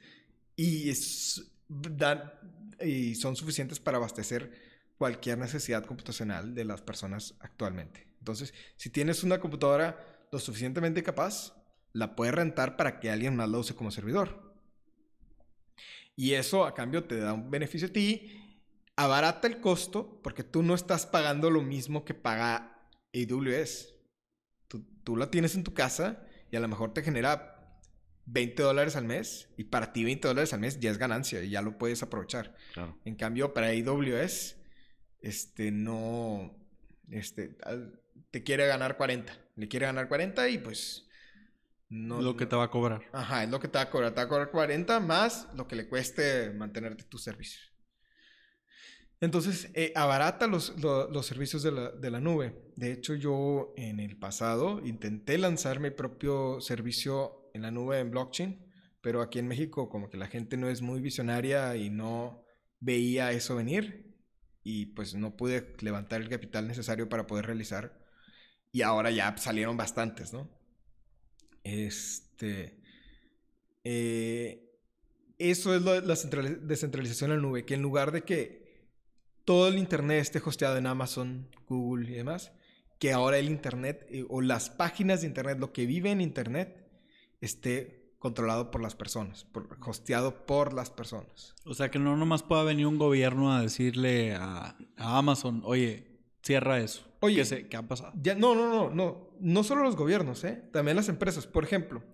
[0.56, 2.32] y, es- dan-
[2.80, 4.52] y son suficientes para abastecer
[4.98, 8.08] cualquier necesidad computacional de las personas actualmente.
[8.20, 11.54] Entonces, si tienes una computadora lo suficientemente capaz,
[11.94, 14.54] la puedes rentar para que alguien más la use como servidor.
[16.16, 18.51] Y eso a cambio te da un beneficio a ti,
[18.96, 23.96] abarata el costo porque tú no estás pagando lo mismo que paga AWS.
[24.68, 27.80] Tú, tú la tienes en tu casa y a lo mejor te genera
[28.26, 31.50] 20 dólares al mes y para ti 20 dólares al mes ya es ganancia y
[31.50, 32.56] ya lo puedes aprovechar.
[32.74, 32.98] Claro.
[33.06, 34.58] En cambio, para AWS,
[35.20, 36.56] este, no,
[37.10, 37.58] este,
[38.32, 39.34] te quiere ganar 40.
[39.56, 41.08] Le quiere ganar 40 y pues...
[41.90, 43.04] No, lo que te va a cobrar.
[43.12, 44.12] Ajá, es lo que te va a cobrar.
[44.12, 47.71] Te va a cobrar 40 más lo que le cueste mantenerte tus servicios.
[49.22, 52.72] Entonces, eh, abarata los, lo- los servicios de la, de la nube.
[52.76, 58.12] De hecho, yo en el pasado intenté lanzar mi propio servicio en la nube en
[58.12, 58.66] blockchain,
[59.02, 62.44] pero aquí en México como que la gente no es muy visionaria y no
[62.80, 64.16] veía eso venir
[64.64, 68.00] y pues no pude levantar el capital necesario para poder realizar.
[68.72, 70.50] Y ahora ya salieron bastantes, ¿no?
[71.64, 72.82] Este.
[73.84, 74.68] eh,
[75.38, 78.61] eso es la central- descentralización en la nube, que en lugar de que
[79.52, 82.54] todo el Internet esté hosteado en Amazon, Google y demás,
[83.00, 86.88] que ahora el Internet eh, o las páginas de Internet, lo que vive en Internet,
[87.42, 91.54] esté controlado por las personas, por, hosteado por las personas.
[91.66, 96.22] O sea, que no nomás pueda venir un gobierno a decirle a, a Amazon, oye,
[96.42, 97.06] cierra eso.
[97.20, 97.36] Oye.
[97.36, 98.14] ¿Qué, se- qué ha pasado?
[98.24, 100.64] Ya, no, no, no, no, no solo los gobiernos, ¿eh?
[100.72, 101.46] también las empresas.
[101.46, 102.06] Por ejemplo,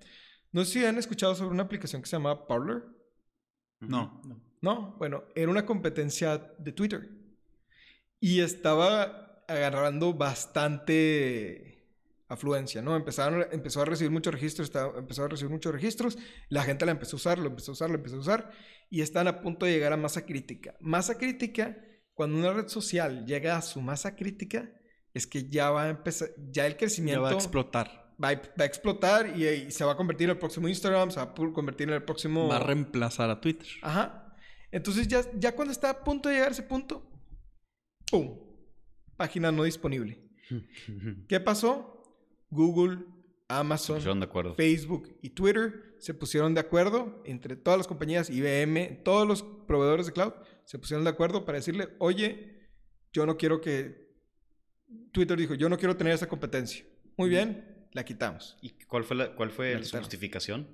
[0.54, 2.82] no sé si han escuchado sobre una aplicación que se llama Parler.
[3.80, 4.24] No.
[4.60, 7.12] No, bueno, era una competencia de Twitter.
[8.20, 11.86] Y estaba agarrando bastante
[12.30, 12.96] afluencia, ¿no?
[12.96, 16.18] Empezaron, empezó a recibir muchos registros, estaba- empezó a recibir muchos registros,
[16.50, 18.52] la gente la empezó a usar, lo empezó a usar, lo empezó a usar,
[18.90, 20.76] y están a punto de llegar a masa crítica.
[20.82, 21.78] Masa crítica,
[22.14, 24.70] cuando una red social llega a su masa crítica,
[25.14, 28.14] es que ya va a empezar, ya el Ya crecimiento va a explotar.
[28.22, 31.12] va a, va a explotar y, y se va a convertir en el próximo Instagram,
[31.12, 32.50] se va a convertir en el próximo...
[32.50, 33.68] Va a reemplazar a Twitter.
[33.84, 34.36] Ajá.
[34.70, 37.10] Entonces ya, ya cuando está a punto de llegar a ese punto,
[38.10, 38.40] ¡pum!
[39.16, 40.22] Página no disponible.
[41.28, 42.04] ¿Qué pasó?
[42.50, 43.06] Google,
[43.48, 44.56] Amazon, pusieron de acuerdo.
[44.56, 50.06] Facebook y Twitter se pusieron de acuerdo entre todas las compañías, IBM, todos los proveedores
[50.06, 50.34] de cloud,
[50.66, 52.70] se pusieron de acuerdo para decirle, oye,
[53.12, 54.08] yo no quiero que...
[55.12, 56.86] Twitter dijo, yo no quiero tener esa competencia.
[57.18, 58.58] Muy bien, la quitamos.
[58.62, 60.68] ¿Y cuál fue, la, cuál fue La justificación?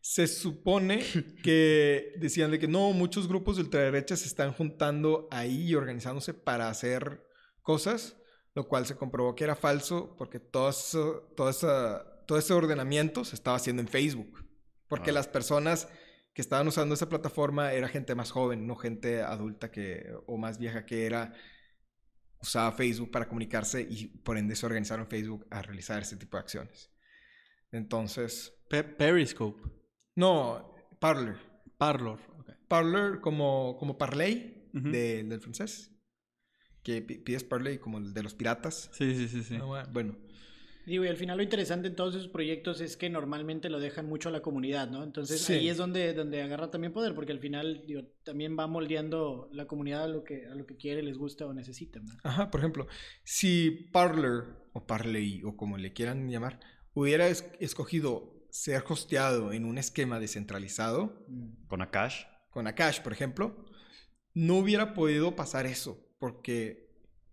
[0.00, 1.00] Se supone
[1.44, 6.34] que decían de que no, muchos grupos de ultraderecha se están juntando ahí y organizándose
[6.34, 7.26] para hacer
[7.62, 8.16] cosas,
[8.54, 13.24] lo cual se comprobó que era falso porque todo, eso- todo, esa- todo ese ordenamiento
[13.24, 14.46] se estaba haciendo en Facebook.
[14.88, 15.14] Porque Ah.
[15.14, 15.88] las personas
[16.32, 20.58] que estaban usando esa plataforma era gente más joven, no gente adulta que, o más
[20.58, 21.34] vieja que era
[22.42, 26.36] usaba Facebook para comunicarse y por ende se organizaron en Facebook a realizar ese tipo
[26.38, 26.90] de acciones.
[27.70, 29.62] Entonces, Pe- Periscope.
[30.16, 31.36] No, Parler.
[31.78, 32.20] Parlor.
[32.38, 32.50] ok.
[32.68, 35.90] Parler como, como Parley de- del francés.
[36.82, 38.90] Que pi- pides Parley como el de los piratas.
[38.92, 39.58] Sí, sí, sí, sí.
[39.60, 40.16] Ah, bueno,
[40.86, 44.06] Digo, y al final lo interesante en todos esos proyectos es que normalmente lo dejan
[44.06, 45.04] mucho a la comunidad, ¿no?
[45.04, 45.52] Entonces Sí.
[45.52, 49.66] ahí es donde, donde agarra también poder, porque al final digo, también va moldeando la
[49.66, 52.00] comunidad a lo que, a lo que quiere, les gusta o necesita.
[52.00, 52.10] ¿no?
[52.24, 52.88] Ajá, por ejemplo,
[53.22, 56.58] si Parler o Parley o como le quieran llamar,
[56.94, 61.66] hubiera es- escogido ser hosteado en un esquema descentralizado, Mm.
[61.68, 62.24] Con Akash.
[62.50, 63.64] con Akash, por ejemplo,
[64.34, 66.88] no hubiera podido pasar eso, porque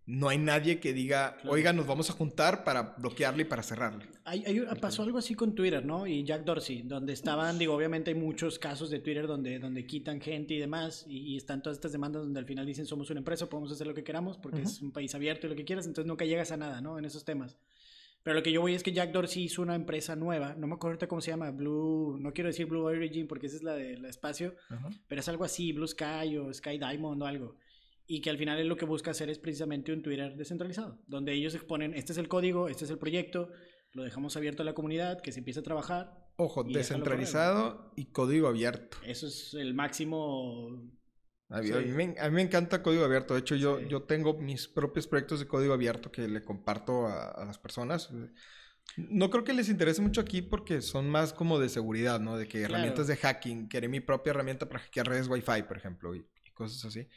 [0.06, 1.52] no hay nadie que diga, Claro.
[1.52, 4.06] oiga, nos vamos a juntar para bloquearle y para cerrarle.
[4.24, 6.08] Hay, hay pasó algo así con Twitter, ¿no?
[6.08, 10.22] Y Jack Dorsey, donde estaban, digo, obviamente hay muchos casos de Twitter donde, donde quitan
[10.22, 13.20] gente y demás, y, y están todas estas demandas donde al final dicen somos una
[13.20, 15.86] empresa, podemos hacer lo que queramos porque es un país abierto y lo que quieras,
[15.88, 16.98] entonces nunca llegas a nada, ¿no?
[16.98, 17.58] En esos temas.
[18.28, 20.74] Pero lo que yo voy es que Jack Dorsey hizo una empresa nueva, no me
[20.74, 23.74] acuerdo ahorita cómo se llama, Blue, no quiero decir Blue Origin porque esa es la
[23.74, 24.54] del espacio,
[25.08, 27.56] pero es algo así, Blue Sky o Sky Diamond o algo.
[28.06, 31.32] Y que al final es lo que busca hacer es precisamente un Twitter descentralizado, donde
[31.32, 33.50] ellos exponen, este es el código, este es el proyecto,
[33.94, 36.28] lo dejamos abierto a la comunidad, que se empiece a trabajar.
[36.36, 38.98] Ojo, descentralizado y código abierto.
[39.06, 40.84] Eso es el máximo...
[41.50, 41.74] A mí, Sí.
[41.74, 43.34] a mí me, a mí me encanta código abierto.
[43.34, 43.86] De hecho, yo, Sí.
[43.88, 48.10] yo tengo mis propios proyectos de código abierto que le comparto a, a las personas.
[48.98, 52.38] No creo que les interese mucho aquí porque son más como de seguridad, ¿no?
[52.38, 52.74] De que Claro.
[52.76, 53.70] herramientas de hacking.
[53.70, 57.08] Quería mi propia herramienta para hackear redes Wi-Fi, por ejemplo, y, y cosas así.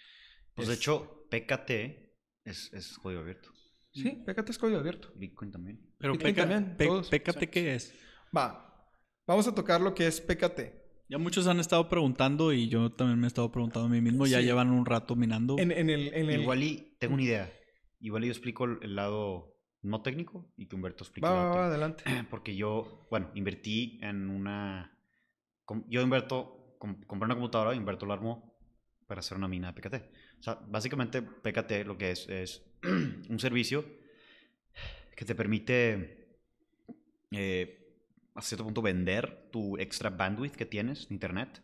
[0.55, 2.14] Pues de Es- hecho, PKT
[2.45, 3.51] es, es código abierto.
[3.93, 5.12] Sí, pécate es código abierto.
[5.16, 5.81] Bitcoin también.
[5.99, 6.77] Pero Bitcoin peca- también,
[7.11, 7.93] pécate qué es.
[8.37, 8.88] Va,
[9.27, 10.80] vamos a tocar lo que es PKT.
[11.11, 14.27] Ya muchos han estado preguntando y yo también me he estado preguntando a mí mismo.
[14.27, 15.57] Ya llevan un rato minando.
[15.59, 17.53] En, en el, en el- Igual y tengo una idea.
[17.99, 21.42] Igual y yo explico el, lado no técnico y que Humberto explique Va, el va,
[21.42, 22.05] lado va, técnico.
[22.05, 22.27] adelante.
[22.31, 24.96] Porque yo, bueno, invertí en una...
[25.88, 28.57] Yo Humberto, com- compré una computadora y Humberto la armó
[29.07, 29.94] para hacer una mina de PKT.
[30.38, 32.64] O sea, básicamente PKT lo que es es
[33.29, 33.85] un servicio
[35.16, 36.38] que te permite
[37.33, 37.80] eh,
[38.40, 41.62] a cierto punto vender tu extra bandwidth que tienes de internet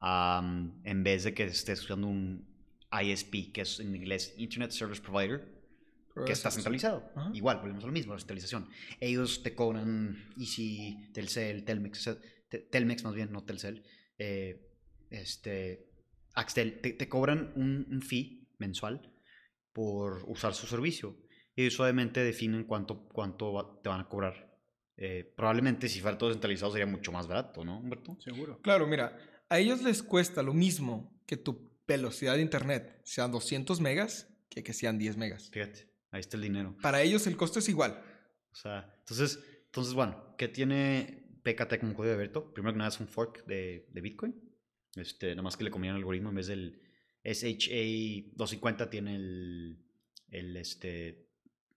[0.00, 2.46] am, en vez de que estés usando un
[2.90, 5.56] ISP, que es en inglés Internet Service Provider,
[6.24, 7.10] que está centralizado.
[7.14, 7.30] Ajá.
[7.34, 8.68] Igual, volvemos a lo mismo, la centralización.
[9.00, 12.18] Ellos te cobran Easy, Telcel, Telmex,
[12.70, 13.84] Telmex más bien, no Telcel,
[14.18, 14.72] eh,
[15.10, 15.90] este,
[16.34, 19.12] Axtel, te, te cobran un, un fee mensual
[19.72, 21.16] por usar su servicio.
[21.54, 24.55] Y ellos obviamente definen cuánto, cuánto te van a cobrar.
[24.96, 28.16] Eh, probablemente si fuera todo centralizado sería mucho más barato, ¿no, Humberto?
[28.20, 28.60] Seguro.
[28.62, 33.80] Claro, mira, a ellos les cuesta lo mismo que tu velocidad de internet sean 200
[33.80, 35.50] megas que que sean 10 megas.
[35.50, 36.76] Fíjate, ahí está el dinero.
[36.80, 38.02] Para ellos el costo es igual.
[38.50, 42.52] O sea, entonces, entonces bueno, ¿qué tiene PKT como código abierto?
[42.54, 44.34] Primero que nada es un fork de, de Bitcoin.
[44.94, 46.80] Este, nada más que le comían el algoritmo en vez del
[47.22, 49.78] SHA 250 tiene el,
[50.30, 51.28] el este,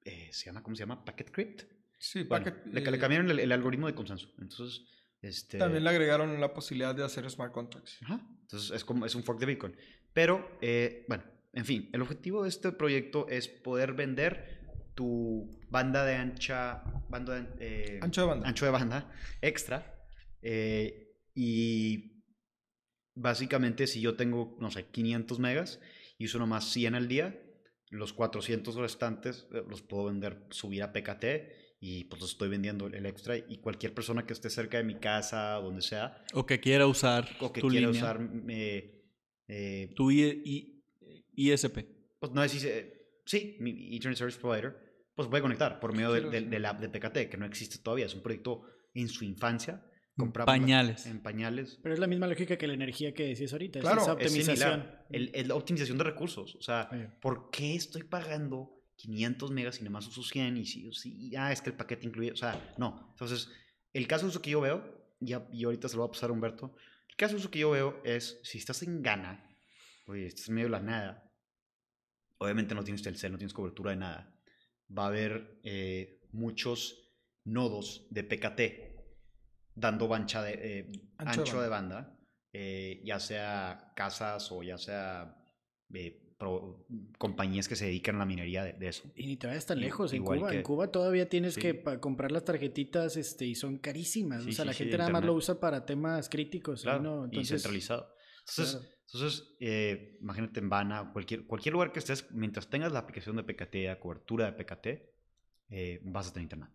[0.06, 1.04] eh, se llama, ¿cómo se llama?
[1.04, 1.64] Packet Crypt.
[2.00, 4.30] Sí, Bueno, packet- le, le eh, cambiaron el, el algoritmo de consenso.
[4.40, 4.86] Entonces,
[5.22, 5.58] este...
[5.58, 7.98] También le agregaron la posibilidad de hacer smart contracts.
[8.04, 8.26] Ajá.
[8.42, 9.76] Entonces es como es un fork de Bitcoin.
[10.14, 14.60] Pero, eh, bueno, en fin, el objetivo de este proyecto es poder vender
[14.96, 18.48] tu banda de ancha, banda de, eh, Ancho de banda.
[18.48, 19.96] ancho de banda extra.
[20.42, 22.24] eh, y
[23.16, 25.80] básicamente si yo tengo, no sé, 500 megas
[26.18, 27.40] y uso nomás 100 al día,
[27.90, 32.88] los 400 restantes eh, los puedo vender, subir a PKT y pues los estoy vendiendo
[32.88, 36.60] el extra y cualquier persona que esté cerca de mi casa, donde sea, O que
[36.60, 39.06] quiera usar o que tu quiera línea, usar eh,
[39.48, 40.84] eh, tu I- I-
[41.52, 41.86] ISP.
[42.20, 44.76] pues no decís, eh, sí, mi Ethernet Service Provider,
[45.16, 46.50] pues puede conectar por medio del, del, decir.
[46.50, 48.64] del app de PKT, que no existe todavía, es un proyecto
[48.94, 49.86] en su infancia.
[50.46, 51.06] Pañales.
[51.06, 51.80] En pañales.
[51.82, 53.80] Pero es la misma lógica que la energía que decías ahorita.
[53.80, 54.72] Claro, es esa Es optimización.
[54.82, 55.08] similar.
[55.12, 56.56] El- el- la optimización de recursos.
[56.56, 56.98] O sea, Sí.
[57.22, 60.58] ¿por qué estoy pagando 500 megas y nada más uso 100?
[60.58, 62.32] Y sí, sí, ah, es que el paquete incluye.
[62.32, 63.08] O sea, no.
[63.12, 63.50] Entonces,
[63.94, 64.84] el caso de uso que yo veo,
[65.22, 65.34] y
[65.64, 66.76] ahorita se lo voy a pasar a Humberto.
[67.08, 69.58] El caso de uso que yo veo es si estás en Ghana,
[70.08, 71.32] oye, estás en medio de la nada,
[72.38, 74.36] obviamente no tienes Telcel, no tienes cobertura de nada.
[74.98, 77.10] Va a haber eh, muchos
[77.46, 78.62] nodos de PKT
[79.76, 82.20] dando bancha de, eh, Ancho ancho, de de banda,
[82.52, 85.38] eh, ya sea casas o ya sea
[86.40, 86.88] pro-
[87.20, 89.12] compañías que se dedican a la minería de, de eso.
[89.16, 90.12] Y ni te vayas tan lejos.
[90.14, 91.62] En Cuba, que- en Cuba todavía tienes Sí.
[91.62, 94.44] que comprar las tarjetitas este, y son carísimas.
[94.44, 96.82] Sí, o sea, sí, la gente nada más lo usa para temas críticos.
[96.82, 97.22] Claro, ¿no?
[97.24, 98.12] y Entonces, centralizado.
[98.48, 98.96] Entonces, claro.
[99.06, 103.44] entonces eh, imagínate en Vana, cualquier, cualquier lugar que estés, mientras tengas la aplicación de
[103.44, 104.88] PKT, la cobertura de PKT,
[105.70, 106.72] eh, vas a tener internet.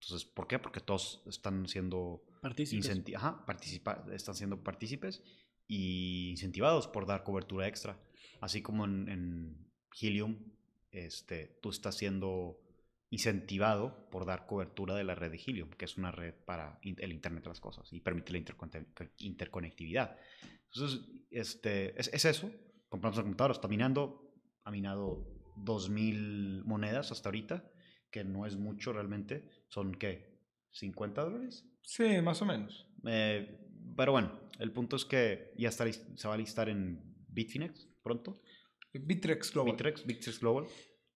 [0.00, 0.58] Entonces, ¿por qué?
[0.58, 2.90] Porque todos están siendo Partícipes.
[3.14, 3.44] ajá,
[4.12, 5.22] están siendo partícipes
[5.68, 7.98] y incentivados por dar cobertura extra.
[8.40, 9.70] Así como en, en
[10.00, 10.38] Helium,
[10.90, 12.60] este, tú estás siendo
[13.10, 17.12] incentivado por dar cobertura de la red de Helium, que es una red para el
[17.12, 18.42] Internet de las cosas y permite la
[19.18, 20.18] interconectividad.
[20.72, 22.50] Entonces, este, es, es eso.
[22.88, 27.64] Compramos una computadora, está minando, ha minado 2.000 monedas hasta ahorita,
[28.10, 29.48] que no es mucho realmente.
[29.68, 30.40] Son, ¿qué?
[30.72, 31.64] ¿50 dólares?
[31.82, 32.88] Sí, más o menos.
[33.06, 33.60] Eh,
[33.96, 38.40] pero bueno, el punto es que ya está, se va a listar en Bitfinex pronto.
[38.92, 39.72] Bitrex Global.
[39.72, 40.66] Bitrex, Bitrex Global.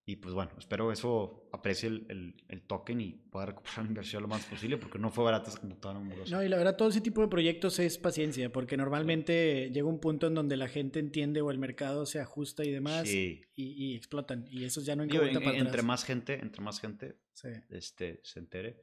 [0.07, 4.22] Y pues bueno, espero eso aprecie el, el, el token y pueda recuperar la inversión
[4.22, 6.00] lo más posible porque no fue barata esa computadora.
[6.00, 6.35] amorosa.
[6.35, 10.00] No, y la verdad, todo ese tipo de proyectos es paciencia, porque normalmente llega un
[10.00, 13.40] punto en donde la gente entiende o el mercado se ajusta y demás Sí.
[13.55, 14.46] y, y explotan.
[14.50, 15.85] Y esos ya no Digo, en- para entre atrás.
[15.85, 17.48] más gente, entre más gente Sí.
[17.70, 18.83] este, se entere.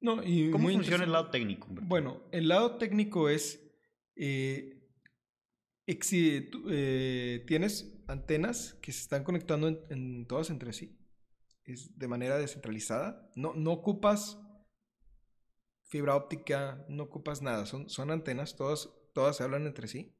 [0.00, 1.68] No, y ¿Cómo funciona el lado técnico?
[1.68, 1.88] Humberto?
[1.88, 3.64] Bueno, el lado técnico es,
[4.16, 4.83] eh,
[5.86, 10.98] eh, tienes antenas que se están conectando en, todas entre sí,
[11.64, 13.30] es de manera descentralizada.
[13.34, 14.38] No, no ocupas
[15.84, 20.16] fibra óptica, no ocupas nada, son, son antenas, todas, todas se hablan entre sí.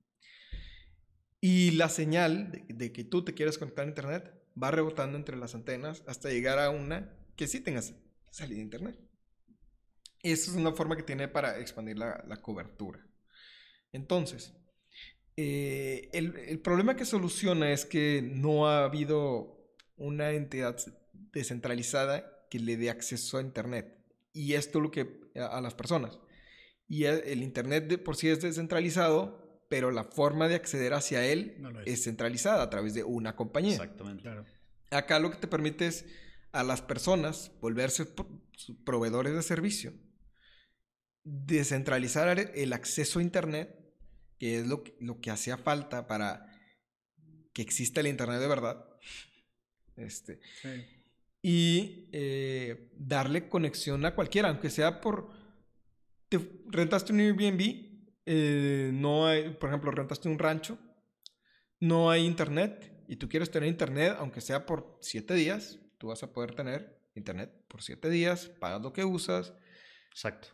[1.40, 5.36] Y la señal de, de que tú te quieres conectar a internet va rebotando entre
[5.36, 7.94] las antenas hasta llegar a una que sí tengas
[8.30, 8.98] salida de internet.
[10.22, 13.06] Esa es una forma que tiene para expandir la, la cobertura.
[13.92, 14.54] Entonces,
[15.36, 20.76] eh, el, el problema que soluciona es que no ha habido una entidad
[21.32, 23.98] descentralizada que le dé acceso a Internet.
[24.32, 26.18] Y esto lo que a, a las personas.
[26.88, 31.24] Y el, el Internet de por sí es descentralizado, pero la forma de acceder hacia
[31.26, 31.86] él No es.
[31.86, 33.72] es centralizada a través de una compañía.
[33.72, 34.22] Exactamente.
[34.22, 34.44] Claro.
[34.90, 36.04] Acá lo que te permite es
[36.52, 38.06] a las personas volverse
[38.84, 39.92] proveedores de servicio,
[41.24, 43.83] descentralizar el acceso a Internet,
[44.38, 46.50] que es lo que, lo que hacía falta para
[47.52, 48.84] que exista el Internet de verdad,
[49.96, 50.84] este, Sí.
[51.42, 55.30] y eh, darle conexión a cualquiera, aunque sea por...
[56.28, 57.60] Te rentaste un Airbnb,
[58.26, 60.78] eh, no hay, por ejemplo, rentaste un rancho,
[61.80, 66.22] no hay internet y tú quieres tener internet, aunque sea por siete días, tú vas
[66.22, 69.52] a poder tener internet por siete días, pagas lo que usas
[70.10, 70.48] Exacto.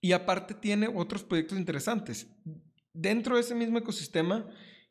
[0.00, 2.28] y aparte tiene otros proyectos interesantes.
[3.00, 4.46] Dentro de ese mismo ecosistema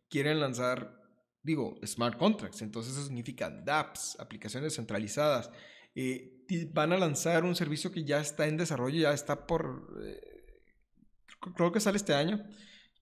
[0.09, 0.99] quieren lanzar,
[1.43, 2.61] digo, smart contracts.
[2.61, 5.51] Entonces eso significa dApps, aplicaciones centralizadas.
[5.95, 6.35] Eh,
[6.73, 10.19] van a lanzar un servicio que ya está en desarrollo, ya está por, eh,
[11.55, 12.43] creo- que sale este año,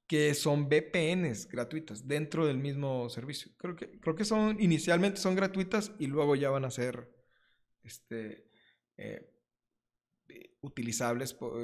[0.08, 3.52] que son VPNs gratuitas dentro del mismo servicio.
[3.58, 7.10] Creo que, creo que son, inicialmente son gratuitas y luego ya van a ser,
[7.84, 8.50] este,
[8.98, 9.34] eh,
[10.62, 11.64] utilizables po-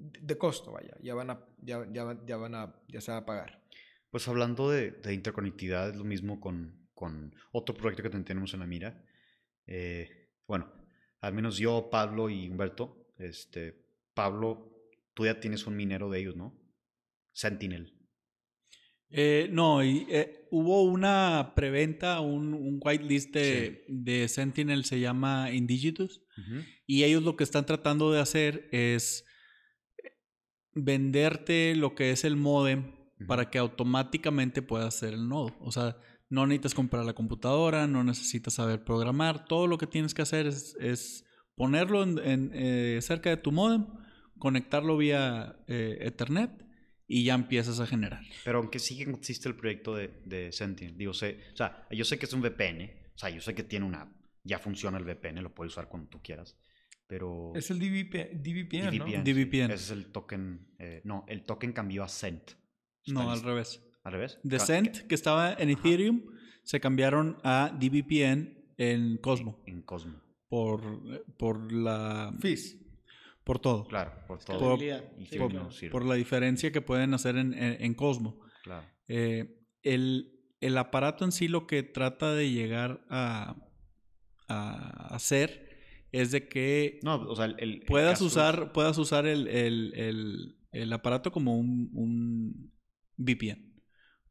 [0.00, 3.26] de costo, vaya, ya van a, ya, ya, ya van a, ya se va a
[3.26, 3.64] pagar.
[4.10, 8.60] Pues hablando de, de interconectividad, es lo mismo con, con otro proyecto que tenemos en
[8.60, 9.04] la mira.
[9.66, 10.72] Eh, bueno,
[11.20, 13.84] al menos yo, Pablo y Humberto, este,
[14.14, 14.72] Pablo,
[15.14, 16.58] tú ya tienes un minero de ellos, ¿no?
[17.32, 17.96] Sentinel.
[19.10, 25.50] Eh, no, y, eh, hubo una preventa, un, un whitelist de, de Sentinel, se llama
[25.52, 26.22] Indigitus,
[26.86, 29.24] y ellos lo que están tratando de hacer es
[30.74, 32.92] venderte lo que es el modem
[33.26, 35.56] para que automáticamente puedas hacer el nodo.
[35.60, 35.96] O sea,
[36.28, 39.46] no necesitas comprar la computadora, no necesitas saber programar.
[39.46, 43.52] Todo lo que tienes que hacer es, es ponerlo en, en, eh, cerca de tu
[43.52, 43.86] modem,
[44.38, 46.50] conectarlo vía eh, Ethernet
[47.06, 48.22] y ya empiezas a generar.
[48.44, 52.18] Pero aunque sí existe el proyecto de, de Sentinel, digo, sé, o sea, yo sé
[52.18, 55.42] que es un VPN, o sea, yo sé que tiene una, ya funciona el VPN,
[55.42, 56.56] lo puedes usar cuando tú quieras,
[57.10, 57.52] pero...
[57.56, 59.04] Es el DVP, DVPN, ¿no?
[59.04, 62.52] DVPN, sí, ese es el token, eh, no, el token cambió a Cent.
[63.08, 63.84] No, al revés.
[64.04, 64.38] ¿Al revés?
[64.44, 66.22] De Ca- Cent, que estaba en Ethereum,
[66.62, 72.76] se cambiaron a DVPN en Cosmo En Cosmo, por, por la Fizz.
[73.44, 73.86] por todo.
[73.88, 74.76] claro, por todo.
[75.18, 78.38] Y Sí, no Por la diferencia que pueden hacer en, en- en Cosmo.
[78.62, 78.86] claro.
[79.08, 83.56] Eh, el, el aparato en sí lo que trata de llegar a,
[84.48, 85.69] a hacer
[86.12, 87.54] es de que No, o sea, el...
[87.58, 92.72] el- el puedas caso usar, puedas usar el, el- el- aparato como un, un
[93.16, 93.70] VPN.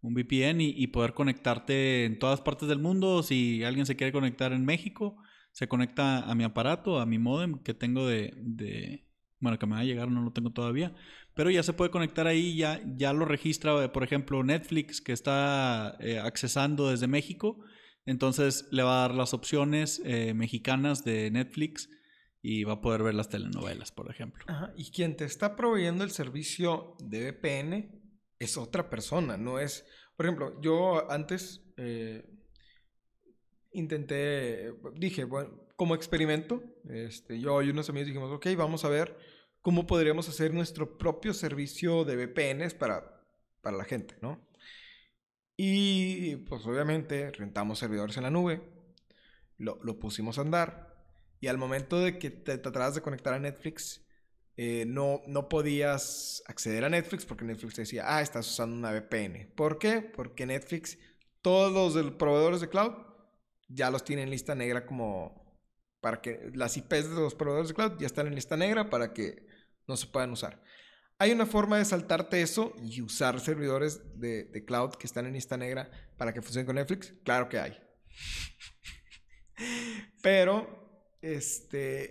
[0.01, 3.21] Un VPN y, y poder conectarte en todas partes del mundo.
[3.23, 5.17] Si alguien se quiere conectar en México,
[5.51, 9.05] se conecta a mi aparato, a mi modem que tengo de, de-
[9.41, 10.93] bueno, que me va a llegar, no lo tengo todavía.
[11.33, 15.95] Pero ya se puede conectar ahí, ya, ya lo registra, por ejemplo, Netflix, que está
[15.99, 17.59] eh, accesando desde México.
[18.05, 21.89] Entonces le va a dar las opciones eh, mexicanas de Netflix
[22.41, 24.43] y va a poder ver las telenovelas, por ejemplo.
[24.47, 28.01] Ajá, Y quien te está proveyendo el servicio de VPN
[28.39, 29.85] es otra persona, no es...
[30.15, 32.25] Por ejemplo, yo antes eh,
[33.71, 39.17] intenté, dije, bueno, como experimento, este, yo y unos amigos dijimos, ok, vamos a ver
[39.61, 43.23] cómo podríamos hacer nuestro propio servicio de VPNs para,
[43.61, 44.48] para la gente, ¿no?
[45.61, 48.61] Y pues obviamente rentamos servidores en la nube,
[49.57, 50.95] lo, lo pusimos a andar
[51.41, 54.01] y al momento de que te tratabas de conectar a Netflix,
[54.55, 58.93] eh, no, no podías acceder a Netflix porque Netflix te decía, ah, estás usando una
[58.93, 59.51] VPN.
[59.53, 60.01] ¿Por qué?
[60.01, 60.97] Porque Netflix,
[61.41, 62.93] todos los proveedores de cloud
[63.67, 65.59] ya los tienen en lista negra como
[65.99, 69.11] para que las IPs de los proveedores de cloud ya están en lista negra para
[69.11, 69.45] que
[69.89, 70.63] no se puedan usar.
[71.19, 75.33] ¿Hay una forma de saltarte eso y usar servidores de, de cloud que están en
[75.33, 77.13] lista negra para que funcionen con Netflix?
[77.23, 77.77] Claro que hay.
[80.21, 82.09] Pero este,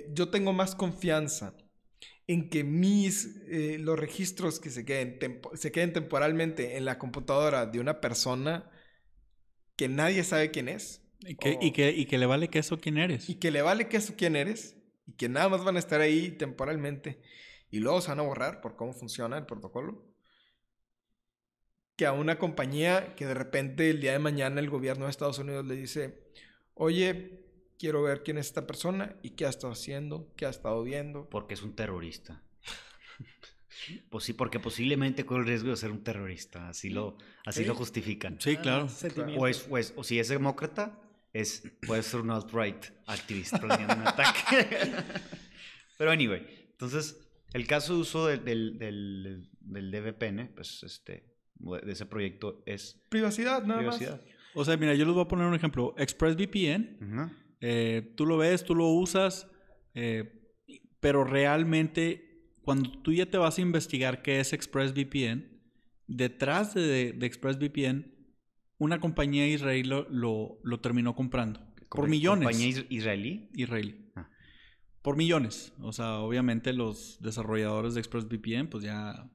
[0.00, 1.54] eh, yo tengo más confianza
[2.26, 6.98] en que mis, eh, los registros que se queden, tempo- se queden temporalmente en la
[6.98, 8.70] computadora de una persona
[9.76, 12.98] que nadie sabe quién es Y que, y que, y que le vale queso quién
[12.98, 13.28] eres.
[13.28, 16.30] y que le vale queso quién eres y que nada más van a estar ahí
[16.32, 17.22] temporalmente
[17.70, 20.04] y luego se van a borrar por cómo funciona el protocolo.
[21.96, 25.38] Que a una compañía que de repente el día de mañana el gobierno de Estados
[25.38, 26.30] Unidos le dice,
[26.74, 27.44] oye,
[27.78, 31.28] quiero ver quién es esta persona y qué ha estado haciendo, qué ha estado viendo.
[31.28, 32.42] Porque es un terrorista.
[34.10, 36.68] Pues sí, porque posiblemente con el riesgo de ser un terrorista.
[36.68, 37.16] Así lo,
[37.46, 37.66] así Sí.
[37.68, 38.38] lo justifican.
[38.38, 38.88] Sí, Ah, claro.
[38.88, 39.42] sentimientos.
[39.42, 41.00] O, es, o, es- o si es demócrata,
[41.32, 44.92] es, puede ser un alt-right activist planeando un ataque.
[45.96, 47.16] Pero anyway, entonces,
[47.52, 53.02] el caso de uso del, del, del, del DVPN, pues este, de ese proyecto es
[53.08, 54.22] Privacidad, nada privacidad.
[54.54, 55.94] O sea, mira, yo les voy a poner un ejemplo.
[55.98, 57.30] ExpressVPN, Ujú.
[57.60, 59.48] eh, tú lo ves, tú lo usas,
[59.94, 60.32] eh,
[61.00, 62.24] pero realmente
[62.62, 65.46] cuando tú ya te vas a investigar qué es ExpressVPN,
[66.06, 68.14] detrás de, de ExpressVPN,
[68.78, 71.60] una compañía israelí lo, lo, lo terminó comprando.
[71.90, 72.44] Por millones.
[72.46, 73.48] Compañía is- israelí.
[73.54, 74.10] Israelí.
[74.14, 74.28] Ah.
[75.08, 75.72] Por millones.
[75.80, 79.32] O sea, obviamente los desarrolladores de ExpressVPN pues ya,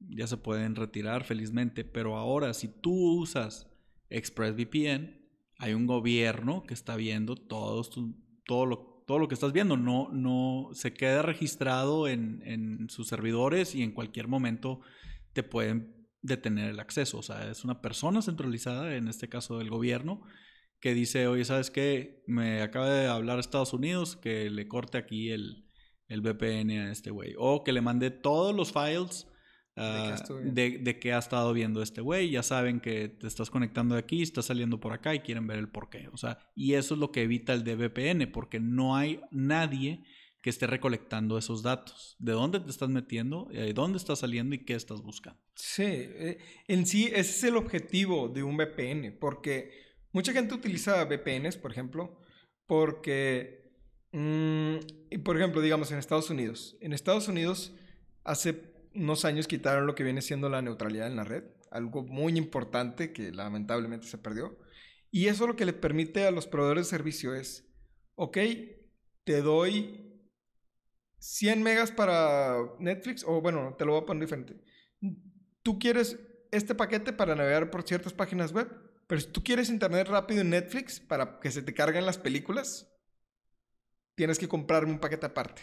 [0.00, 1.84] ya se pueden retirar felizmente.
[1.84, 3.70] Pero ahora, si tú usas
[4.10, 5.24] ExpressVPN,
[5.58, 7.92] hay un gobierno que está viendo todos
[8.46, 9.76] todo, lo, todo lo que estás viendo.
[9.76, 14.80] No, no se queda registrado en, en sus servidores y en cualquier momento
[15.32, 17.18] te pueden detener el acceso.
[17.18, 20.22] O sea, es una persona centralizada, en este caso del gobierno,
[20.80, 22.22] que dice, oye, ¿sabes qué?
[22.26, 25.66] Me acaba de hablar Estados Unidos que le corte aquí el,
[26.08, 27.34] el VPN a este güey.
[27.38, 29.26] O que le mande todos los files
[29.74, 30.52] viendo.
[30.52, 32.30] de, de que ha estado viendo este güey.
[32.30, 35.58] Ya saben que te estás conectando de aquí, estás saliendo por acá y quieren ver
[35.58, 36.08] el por qué.
[36.12, 40.04] O sea, y eso es lo que evita el de VPN, porque no hay nadie
[40.40, 42.14] que esté recolectando esos datos.
[42.20, 43.48] ¿De dónde te estás metiendo?
[43.50, 45.40] ¿De dónde estás saliendo y qué estás buscando?
[45.56, 49.85] Sí, eh, en sí ese es el objetivo de un VPN, porque
[50.16, 52.18] mucha gente utiliza VPNs, por ejemplo,
[52.64, 53.70] porque,
[54.12, 54.76] mm,
[55.10, 56.74] y por ejemplo, digamos en Estados Unidos.
[56.80, 57.74] En Estados Unidos
[58.24, 62.38] hace unos años quitaron lo que viene siendo la neutralidad en la red, algo muy
[62.38, 64.58] importante que lamentablemente se perdió.
[65.10, 67.70] Y eso lo que le permite a los proveedores de servicio es,
[68.14, 68.38] ok,
[69.24, 70.18] te doy
[71.18, 74.56] 100 megas para Netflix, o bueno, te lo voy a poner diferente.
[75.62, 76.18] Tú quieres
[76.52, 80.50] este paquete para navegar por ciertas páginas web, pero si tú quieres internet rápido en
[80.50, 82.92] Netflix para que se te carguen las películas,
[84.14, 85.62] tienes que comprarme un paquete aparte.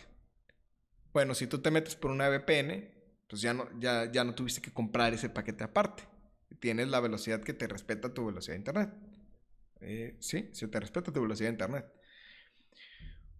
[1.11, 2.89] Bueno, si tú te metes por una VPN,
[3.27, 6.03] pues ya no, ya, ya no tuviste que comprar ese paquete aparte.
[6.59, 8.93] Tienes la velocidad que te respeta tu velocidad de internet.
[9.81, 11.85] Eh, sí, se te respeta tu velocidad de internet.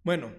[0.02, 0.34] Bueno,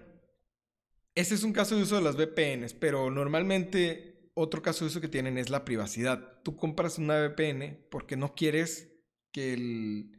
[1.14, 5.00] ese es un caso de uso de las VPNs, pero normalmente otro caso de uso
[5.00, 6.40] que tienen es la privacidad.
[6.42, 8.95] Tú compras una VPN porque no quieres
[9.32, 10.12] que el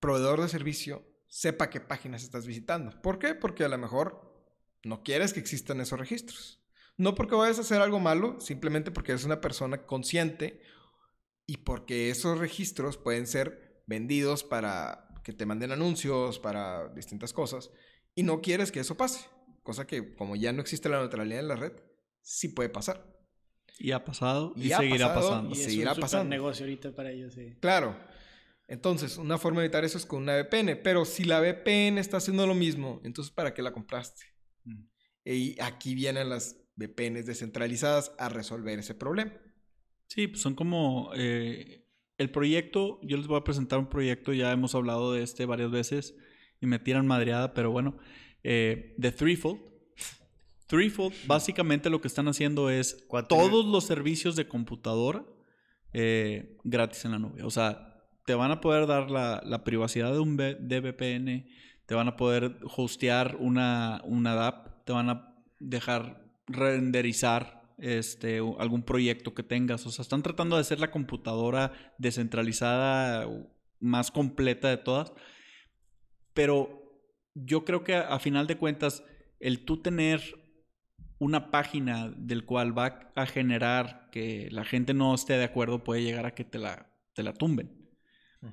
[0.00, 3.00] proveedor de servicio sepa qué páginas estás visitando.
[3.02, 3.34] ¿Por qué?
[3.34, 4.44] Porque a lo mejor
[4.84, 6.62] no quieres que existan esos registros.
[6.96, 10.62] No porque vayas a hacer algo malo, simplemente porque eres una persona consciente
[11.46, 17.70] y porque esos registros pueden ser vendidos para que te manden anuncios, para distintas cosas,
[18.14, 19.26] y no quieres que eso pase.
[19.62, 21.72] Cosa que como ya no existe la neutralidad en la red,
[22.22, 23.04] sí puede pasar.
[23.78, 25.50] Y ha pasado y, Y ha seguirá pasado, pasando.
[25.50, 26.30] Y es seguirá un pasando.
[26.30, 27.56] negocio ahorita para ellos, sí.
[27.60, 27.96] Claro.
[28.68, 30.80] Entonces, una forma de evitar eso es con una VPN.
[30.82, 34.26] Pero si la VPN está haciendo lo mismo, entonces ¿para qué la compraste?
[34.64, 34.84] Mm.
[35.24, 39.32] Y aquí vienen las VPNs descentralizadas a resolver ese problema.
[40.08, 41.84] Sí, pues son como eh,
[42.18, 45.70] el proyecto, yo les voy a presentar un proyecto, ya hemos hablado de este varias
[45.70, 46.14] veces
[46.60, 47.98] y me tiran madreada, pero bueno,
[48.42, 49.60] eh, de Threefold.
[50.66, 55.24] Threefold, básicamente lo que están haciendo es todos los servicios de computadora
[55.92, 57.42] eh, gratis en la nube.
[57.42, 57.95] O sea,
[58.26, 61.46] te van a poder dar la, privacidad de un de VPN,
[61.86, 68.82] te van a poder hostear una, una DApp, te van a dejar renderizar este, algún
[68.82, 69.86] proyecto que tengas.
[69.86, 73.28] O sea, están tratando de hacer la computadora descentralizada
[73.78, 75.12] más completa de todas.
[76.34, 76.82] Pero
[77.34, 79.04] yo creo que a, a final de cuentas,
[79.38, 80.20] el tú tener
[81.18, 86.02] una página del cual va a generar que la gente no esté de acuerdo puede
[86.02, 87.75] llegar a que te la, te la tumben.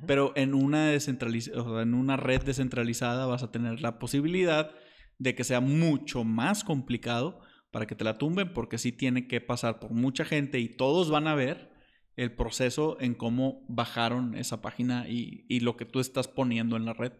[0.07, 4.71] Pero en una, descentraliz- en una red descentralizada vas a tener la posibilidad
[5.19, 7.39] de que sea mucho más complicado
[7.71, 11.09] para que te la tumben, porque sí tiene que pasar por mucha gente y todos
[11.09, 11.71] van a ver
[12.15, 16.85] el proceso en cómo bajaron esa página y, y lo que tú estás poniendo en
[16.85, 17.13] la red.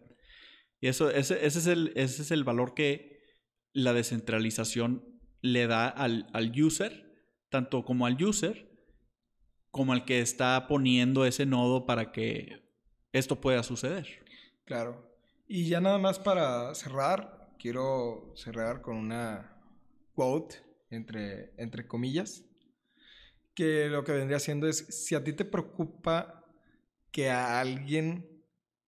[0.80, 3.20] Y eso, ese, ese es, el, ese es el valor que
[3.72, 5.04] la descentralización
[5.40, 8.70] le da al, al user, tanto como al user,
[9.70, 12.63] como al que está poniendo ese nodo para que
[13.14, 14.06] esto pueda suceder.
[14.64, 15.10] Claro.
[15.46, 19.56] Y ya nada más para cerrar, quiero cerrar con una
[20.14, 20.56] quote
[20.90, 22.44] entre, entre comillas,
[23.54, 26.44] que lo que vendría siendo es, si a ti te preocupa
[27.12, 28.28] que a alguien,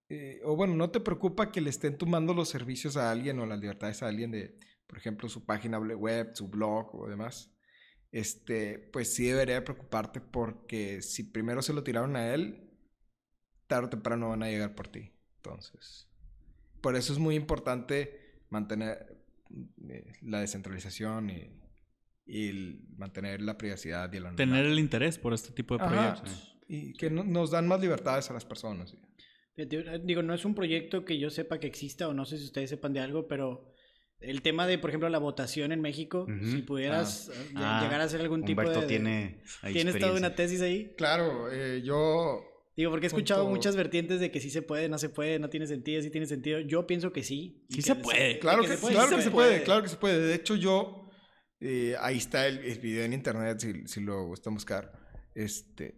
[0.09, 3.45] eh, o bueno, no te preocupa que le estén tomando los servicios a alguien o
[3.45, 4.57] las libertades a alguien de,
[4.87, 7.53] por ejemplo, su página web, su blog o demás,
[8.11, 12.66] este, pues sí debería preocuparte porque si primero se lo tiraron a él,
[13.67, 15.11] tarde o temprano van a llegar por ti.
[15.37, 16.07] Entonces,
[16.81, 19.17] por eso es muy importante mantener
[19.89, 21.49] eh, la descentralización y,
[22.25, 24.51] y el mantener la privacidad y el anonimato.
[24.51, 25.91] Tener el interés por este tipo de Ajá.
[25.93, 26.57] proyectos.
[26.67, 28.95] Y que no- nos dan más libertades a las personas.
[29.55, 32.45] Fíjate, Digo, no es un proyecto que yo sepa que exista o no sé si
[32.45, 33.73] ustedes sepan de algo, pero
[34.19, 36.45] el tema de, por ejemplo, la votación en México, Ujú.
[36.51, 38.87] si pudieras eh, Ah, llegar a hacer algún tipo Humberto de...
[38.87, 40.93] tiene ahí ¿Tienes toda una tesis ahí?
[40.97, 42.41] Claro, eh, yo...
[42.77, 45.49] Digo, porque he escuchado muchas vertientes de que sí se puede, no se puede, no
[45.49, 46.59] tiene sentido, sí tiene sentido.
[46.59, 47.65] Yo pienso que sí.
[47.69, 48.39] Sí se puede.
[48.39, 49.63] Claro que que, se puede, claro sí que se se puede, puede.
[49.63, 50.19] claro que se puede.
[50.19, 51.09] De hecho, yo...
[51.59, 54.93] eh, ahí está el, el video en internet si, si lo gustan buscar.
[55.33, 55.95] Este,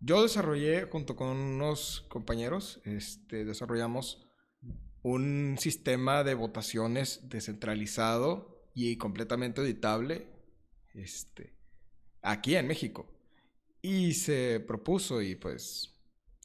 [0.00, 4.28] yo desarrollé junto con unos compañeros, este, desarrollamos
[5.02, 10.26] un sistema de votaciones descentralizado y completamente editable
[10.94, 11.56] este,
[12.22, 13.08] aquí en México.
[13.80, 15.91] Y se propuso y pues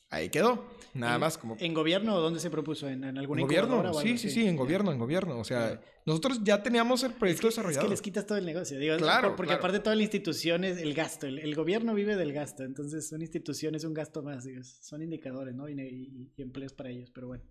[0.09, 0.65] ahí quedó.
[0.93, 1.55] Nada ¿En- más como...
[1.59, 2.87] ¿En gobierno o dónde se propuso?
[2.87, 3.41] ¿En, En gobierno,
[3.75, 5.37] incubadora o algo sí, sí, sí, en gobierno, en gobierno.
[5.37, 5.81] O sea, Claro.
[6.05, 7.83] nosotros ya teníamos el Es proyecto que, es desarrollado.
[7.85, 8.79] que les quitas todo el negocio.
[8.79, 9.59] Digo, Claro, por- porque claro.
[9.59, 11.27] aparte toda la institución es el gasto.
[11.27, 12.63] El, el gobierno vive del gasto.
[12.63, 14.45] Entonces, una institución es un gasto más.
[14.45, 15.67] digo, son indicadores, ¿no?
[15.69, 17.11] Y, y- y empleos para ellos.
[17.13, 17.43] Pero bueno.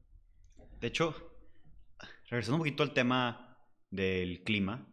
[0.81, 1.15] De hecho,
[2.29, 3.59] regresando un poquito al tema
[3.91, 4.89] del clima,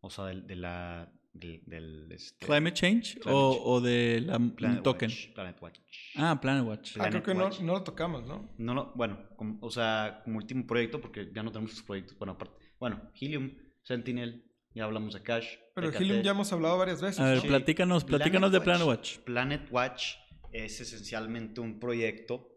[0.00, 4.82] o sea, de la, del, del, este, ¿Climate change Climate o, o de la Planet
[4.82, 5.10] token?
[5.10, 5.78] Watch, Planet Watch.
[6.16, 6.96] Ah, Planet Watch.
[6.98, 7.60] Ah, creo que no, Watch.
[7.60, 8.54] no lo tocamos, ¿no?
[8.56, 12.16] No, no, bueno, como- o sea, como último proyecto, porque ya no tenemos muchos proyectos.
[12.16, 15.46] Bueno, aparte, bueno, Helium, Sentinel, ya hablamos de Cash.
[15.74, 15.92] Pero.
[15.92, 17.20] Helium ya hemos hablado varias veces.
[17.20, 17.42] A ver, ¿no?
[17.42, 17.48] Sí.
[17.48, 19.18] platícanos, platícanos de Planet Watch.
[19.18, 20.14] Planet Watch
[20.52, 22.48] es esencialmente un proyecto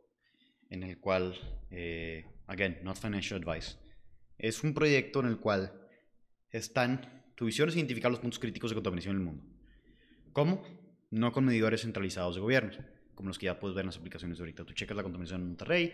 [0.69, 1.34] en el cual,
[1.71, 3.78] eh, again, not financial advice,
[4.38, 5.73] es un proyecto en el cual
[6.51, 9.43] están, tu visión es identificar los puntos críticos de contaminación en el mundo.
[10.33, 10.63] ¿Cómo?
[11.11, 12.79] No con medidores centralizados de gobiernos,
[13.13, 14.65] como los que ya puedes ver en las aplicaciones de ahorita.
[14.65, 15.93] Tú checas la contaminación en Monterrey,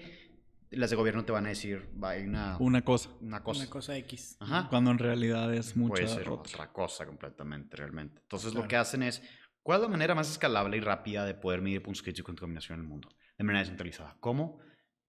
[0.71, 3.09] las de gobierno te van a decir, va, hay una, Una cosa.
[3.19, 3.59] una cosa.
[3.61, 4.37] Una cosa X.
[4.39, 4.67] Ajá.
[4.69, 6.53] Cuando en realidad es mucha Puede ser otra.
[6.53, 8.21] otra cosa completamente, realmente.
[8.21, 8.67] Entonces, lo Claro.
[8.69, 9.21] que hacen es,
[9.61, 12.79] ¿cuál es la manera más escalable y rápida de poder medir puntos críticos de contaminación
[12.79, 13.09] en el mundo?
[13.37, 14.15] De manera descentralizada.
[14.21, 14.59] ¿Cómo?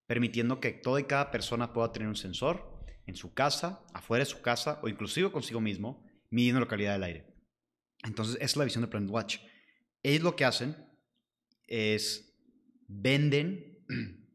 [0.07, 2.74] Permitiendo que toda y cada persona pueda tener un sensor
[3.07, 6.04] en su casa, afuera de su casa o inclusive consigo mismo,
[6.35, 7.26] midiendo la calidad del aire.
[8.03, 9.39] Entonces, esa es la visión de Planet Watch.
[10.03, 10.76] Ellos lo que hacen
[11.68, 12.37] es
[12.89, 13.85] venden,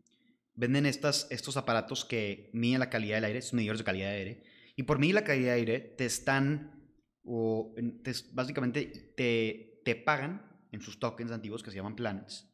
[0.55, 4.15] venden estas, estos aparatos que miden la calidad del aire, estos medidores de calidad de
[4.15, 4.43] aire,
[4.77, 6.89] y por medir la calidad de aire te están,
[7.23, 12.49] o, te- básicamente te, te pagan en sus tokens antiguos que se llaman planets,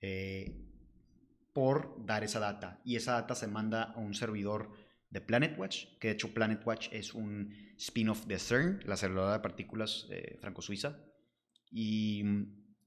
[0.00, 0.66] eh,
[1.52, 2.80] por dar esa data.
[2.84, 4.72] Y esa data se manda a un servidor
[5.10, 10.06] de PlanetWatch, que de hecho PlanetWatch es un spin-off de CERN, la aceleradora de partículas
[10.10, 10.98] eh, franco-suiza.
[11.70, 12.24] Y,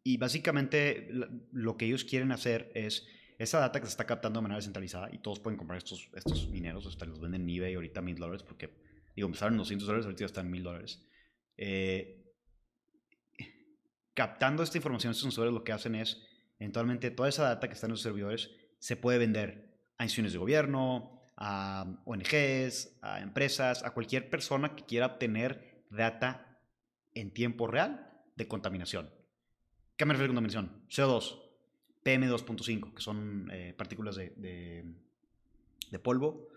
[0.04, 1.10] y básicamente
[1.52, 3.06] lo que ellos quieren hacer es
[3.38, 6.48] esa data que se está captando de manera descentralizada y todos pueden comprar estos, estos
[6.50, 8.70] mineros, hasta los venden en eBay ahorita mil dólares porque,
[9.16, 11.06] digo, empezaron en 200 dólares, ahorita están mil dólares.
[11.58, 12.24] Eh,
[14.14, 16.22] captando esta información, estos sensores lo que hacen es,
[16.60, 20.40] eventualmente, toda esa data que está en los servidores se puede vender a instituciones de
[20.40, 26.60] gobierno, a ONGs, a empresas, a cualquier persona que quiera obtener data
[27.14, 29.10] en tiempo real de contaminación.
[29.98, 30.84] ¿Qué me refiero a contaminación?
[30.90, 31.42] CO2,
[32.04, 36.48] PM2.5, que son eh, partículas de, de- polvo,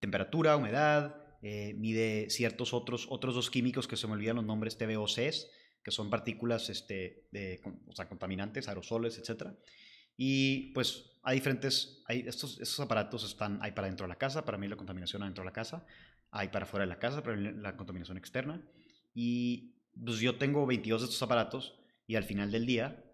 [0.00, 4.78] temperatura, humedad, eh, mide ciertos otros, otros dos químicos que se me olvidan los nombres,
[4.78, 5.50] TBOCs,
[5.82, 7.60] que son partículas este, de,
[8.08, 9.50] contaminantes, aerosoles, etc.
[10.16, 14.44] Y pues hay diferentes, hay estos, estos aparatos están, hay para dentro de la casa,
[14.44, 15.84] para medir la contaminación adentro de la casa,
[16.30, 18.62] hay para fuera de la casa, para la contaminación externa.
[19.12, 23.04] Y pues yo tengo 22 de estos aparatos y al final del día,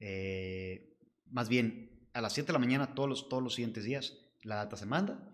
[0.00, 0.98] eh,
[1.30, 4.56] más bien a las 7 de la mañana todos los, todos los siguientes días, la
[4.56, 5.31] data se manda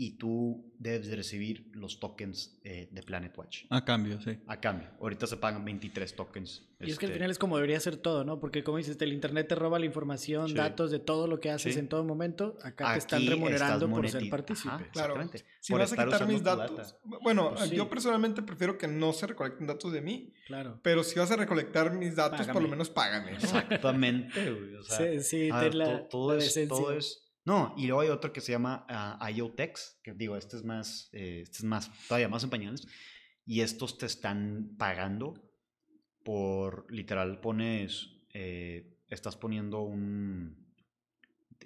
[0.00, 3.64] y tú debes de recibir los tokens eh, de Planet Watch.
[3.68, 4.38] A cambio, sí.
[4.46, 6.64] A cambio, ahorita se pagan 23 tokens.
[6.80, 8.38] Y es que al este, final es como debería ser todo, ¿no?
[8.38, 10.54] Porque como dices, el internet te roba la información, Sí.
[10.54, 11.80] datos de todo lo que haces Sí.
[11.80, 12.56] en todo momento.
[12.62, 14.68] Acá te están remunerando por ser partícipe.
[14.72, 15.16] Ajá, Claro.
[15.58, 16.76] Si Por vas a quitar mis datos.
[16.76, 16.98] data.
[17.20, 17.74] Bueno, Pues sí.
[17.74, 20.78] yo personalmente prefiero que no se recolecten datos de mí, Claro.
[20.84, 23.32] pero si vas a recolectar mis datos, por lo menos págame.
[23.32, 23.38] ¿no?
[23.38, 24.74] Exactamente, güey.
[24.76, 27.24] O sea, sí, sí, a ten ver, la, to- todo, la es, todo es.
[27.44, 31.08] No, y luego hay otro que se llama ah, IoTex, que digo, este es más,
[31.12, 32.86] eh, este es más, todavía más en pañales.
[33.46, 35.34] Y estos te están pagando
[36.24, 40.68] por, literal, pones, eh, estás poniendo un,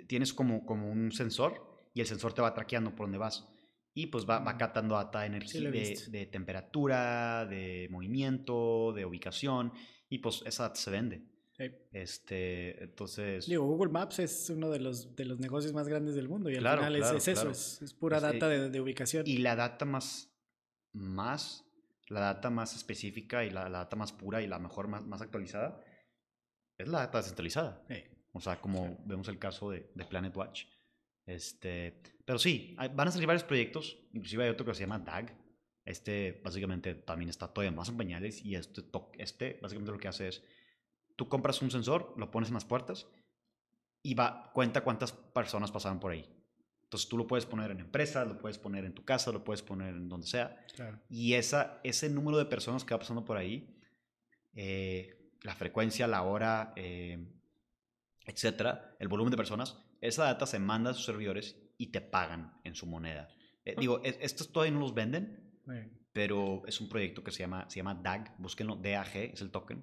[0.07, 3.49] tienes como, como un sensor y el sensor te va traqueando por donde vas.
[3.95, 9.05] Y pues va, va captando data de energía, he de, de temperatura, de movimiento, de
[9.05, 9.73] ubicación.
[10.09, 11.32] Y pues esa data se vende.
[11.57, 11.65] Sí.
[11.93, 13.47] Este, entonces.
[13.47, 16.55] Digo, Google Maps es uno de los, de los negocios más grandes del mundo y
[16.55, 17.51] al Claro, final es- claro, es, eso, claro.
[17.53, 19.27] es, es pura Pues, data eh, de, de ubicación.
[19.27, 20.33] Y la data más,
[20.93, 21.65] más,
[22.09, 25.21] la data más específica y la, la data más pura y la mejor, más, más
[25.21, 25.81] actualizada,
[26.79, 27.85] es la data descentralizada.
[27.89, 27.97] Sí.
[28.33, 30.65] O sea, como vemos el caso de, de Planet Watch.
[31.27, 34.99] Este, pero sí, hay- van a salir varios proyectos, inclusive hay otro que se llama
[34.99, 35.37] DAG.
[35.85, 38.83] Este básicamente también está todavía más en pañales y este,
[39.19, 40.43] este básicamente lo que hace es,
[41.17, 43.07] tú compras un sensor, lo pones en las puertas
[44.03, 46.29] y va, cuenta cuántas personas pasaron por ahí.
[46.85, 49.63] Entonces tú lo puedes poner en empresas, lo puedes poner en tu casa, lo puedes
[49.63, 50.65] poner en donde sea.
[50.75, 51.01] Claro.
[51.09, 53.75] Y esa, ese número de personas que va pasando por ahí,
[54.55, 57.25] eh, la frecuencia, la hora, eh,
[58.27, 62.53] etcétera, el volumen de personas, esa data se manda a sus servidores y te pagan
[62.65, 63.29] en su moneda.
[63.65, 65.59] Eh, digo, es- estos todavía no los venden,
[66.13, 69.83] pero es un proyecto que se llama, se llama DAG, búsquenlo, DAG es el token,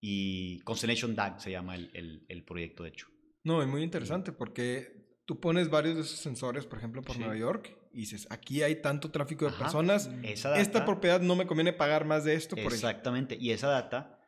[0.00, 3.06] y Constellation DAG se llama el, el- el proyecto, de hecho.
[3.44, 7.20] No, es muy interesante porque tú pones varios de esos sensores, por ejemplo, por Sí.
[7.20, 9.64] Nueva York, y dices, aquí hay tanto tráfico de Ajá.
[9.64, 12.76] personas, Esa data, esta propiedad no me conviene pagar más de esto por ejemplo.
[12.76, 13.36] Exactamente.
[13.40, 14.18] Y esa data,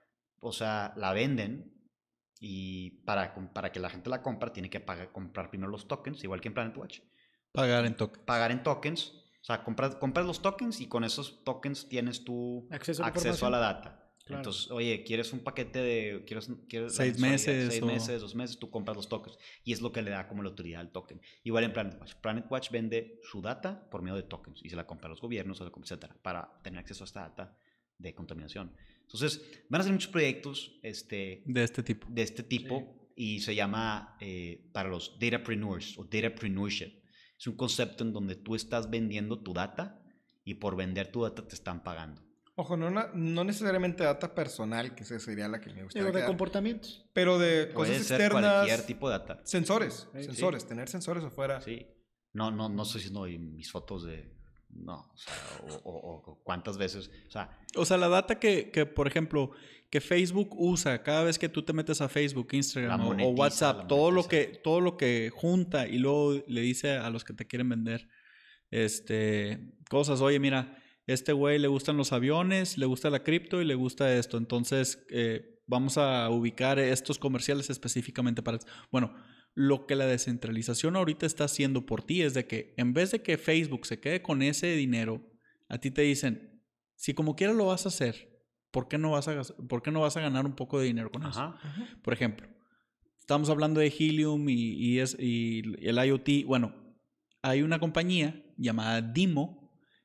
[0.40, 1.72] o sea, la venden
[2.40, 6.22] y para, para que la gente la compra tiene que pagar, comprar primero los tokens,
[6.24, 7.00] igual que en Planet Watch.
[7.52, 8.24] Pagar en token.
[8.24, 9.12] Pagar en tokens
[9.42, 13.12] O sea, compras, compras los tokens y con esos tokens tienes tu Acceso a la
[13.12, 14.01] acceso a la data.
[14.24, 14.40] Claro.
[14.40, 16.24] Entonces, oye, ¿quieres un paquete de...
[16.26, 19.36] Quieres, quieres Seis meses Seis o- meses, dos meses, tú compras los tokens.
[19.64, 21.20] Y es lo que le da como la autoridad al token.
[21.42, 22.14] Igual en Planet Watch.
[22.22, 25.20] Planet Watch vende su data por medio de tokens y se la compra a los
[25.20, 27.58] gobiernos, etcétera, para tener acceso a esta data
[27.98, 28.72] de contaminación.
[29.00, 32.06] Entonces, van a ser muchos proyectos este, De este tipo.
[32.08, 37.02] de este tipo y se llama eh, para los datapreneurs o datapreneurship.
[37.38, 40.00] Es un concepto en donde tú estás vendiendo tu data
[40.44, 42.22] y por vender tu data te están pagando.
[42.62, 46.02] Ojo, no, no necesariamente data personal, que esa sería la que me gustaría.
[46.04, 47.04] Digo, de quedar, comportamientos.
[47.12, 48.54] pero de Puede cosas ser externas.
[48.54, 49.40] cualquier tipo de data.
[49.44, 50.24] Sensores, Sí.
[50.24, 51.60] sensores, tener sensores afuera.
[51.60, 51.86] Sí.
[52.32, 54.32] No, no, no estoy diciendo mis fotos de...
[54.70, 55.34] No, o, sea,
[55.84, 57.10] o, o- o cuántas veces...
[57.28, 59.50] O sea, O sea, la data que, que, por ejemplo,
[59.90, 64.10] que Facebook usa cada vez que tú te metes a Facebook, Instagram o- WhatsApp, todo
[64.10, 67.68] lo que todo lo que junta y luego le dice a los que te quieren
[67.68, 68.08] vender
[68.70, 73.64] este cosas, oye, mira, este güey le gustan los aviones, le gusta la cripto y
[73.64, 78.58] le gusta esto, entonces eh, vamos a ubicar estos comerciales específicamente para
[78.90, 79.14] bueno,
[79.54, 83.22] lo que la descentralización ahorita está haciendo por ti es de que en vez de
[83.22, 85.20] que Facebook se quede con ese dinero,
[85.68, 86.62] a ti te dicen,
[86.96, 88.30] si como quiera lo vas a hacer,
[88.70, 90.86] ¿por qué no vas a, gas- ¿por qué no vas a ganar un poco de
[90.86, 91.40] dinero con eso?
[91.40, 91.88] ajá.
[92.02, 92.48] Por ejemplo,
[93.18, 96.46] estamos hablando de Helium y, y es, y el IoT.
[96.46, 96.74] Bueno,
[97.42, 99.61] hay una compañía llamada Dimo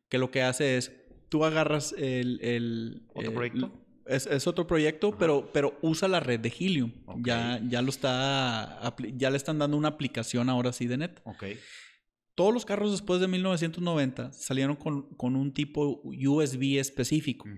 [0.10, 0.92] que lo que hace es,
[1.30, 2.40] tú agarras el...
[2.42, 3.84] el ¿Otro el- proyecto?
[4.06, 5.18] Es, es otro proyecto, Ajá.
[5.20, 6.94] pero, pero usa la red de Helium.
[7.26, 11.20] Ya, ya lo está, ya le están dando una aplicación ahora sí de net.
[11.26, 11.44] Ok.
[12.34, 17.50] Todos los carros después de 1990 salieron con, con un tipo USB específico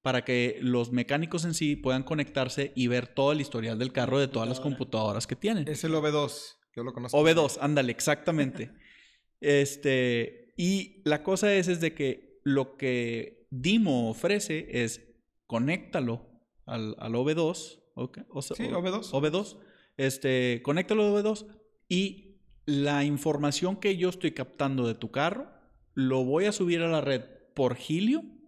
[0.00, 4.18] para que los mecánicos en sí puedan conectarse y ver todo el historial del carro
[4.18, 5.20] de todas las Computadora.
[5.20, 5.68] computadoras que tienen.
[5.68, 6.32] Es el OV2,
[6.76, 7.18] yo lo conozco.
[7.22, 8.70] OV2, ándale, exactamente.
[9.40, 15.00] este, y la cosa es, es de que lo que Dimo ofrece es
[15.46, 16.26] conéctalo
[16.66, 17.80] al, al OV2.
[17.94, 19.10] ok, o sea, Sí, o- OV2.
[19.12, 19.58] OV2.
[19.96, 21.46] Este, conéctalo al OV2
[21.88, 22.36] y
[22.66, 25.50] la información que yo estoy captando de tu carro
[25.94, 27.22] lo voy a subir a la red
[27.54, 28.38] por Helium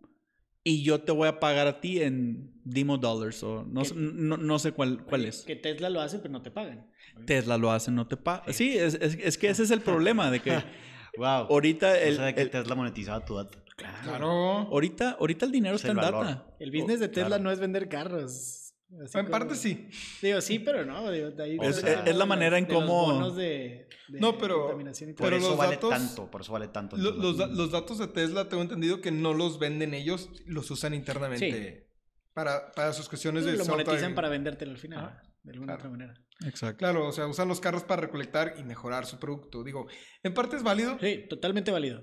[0.64, 4.36] y yo te voy a pagar a ti en Dimo Dollars o no, sé- no,
[4.36, 5.42] no sé cuál, cuál es.
[5.42, 6.88] Que Tesla lo hace, pero no te pagan.
[7.26, 8.52] Tesla lo hace, no te paga.
[8.52, 10.52] Sí, es, es- es que ese es el problema de que
[11.16, 11.46] Wow.
[11.50, 13.58] ahorita el, o sea, que el- Tesla monetizaba tu data.
[13.76, 14.28] Claro.
[14.70, 16.26] ahorita, ahorita el dinero Es está el en valor.
[16.26, 16.54] data.
[16.60, 17.42] El business de Tesla claro.
[17.44, 18.58] no es vender carros.
[19.02, 19.88] así En como- parte sí.
[20.20, 21.10] Digo, sí, pero no.
[21.10, 21.82] digo, de ahí Es-
[22.14, 25.36] la manera en de los cómo- bonos de, de No, pero- contaminación y Por Pero
[25.38, 26.96] eso los vale datos- tanto, por eso vale tanto.
[26.98, 30.70] Lo- los, da- los datos de Tesla tengo entendido que no los venden ellos, los
[30.70, 31.88] usan internamente
[32.34, 35.80] para, para sus cuestiones de lo monetizan para vendértelo al final, de alguna claro.
[35.80, 36.14] otra manera.
[36.46, 36.78] Exacto.
[36.78, 39.62] Claro, o sea, usan los carros para recolectar y mejorar su producto.
[39.64, 39.86] Digo,
[40.22, 42.02] en parte es válido, Sí, totalmente válido.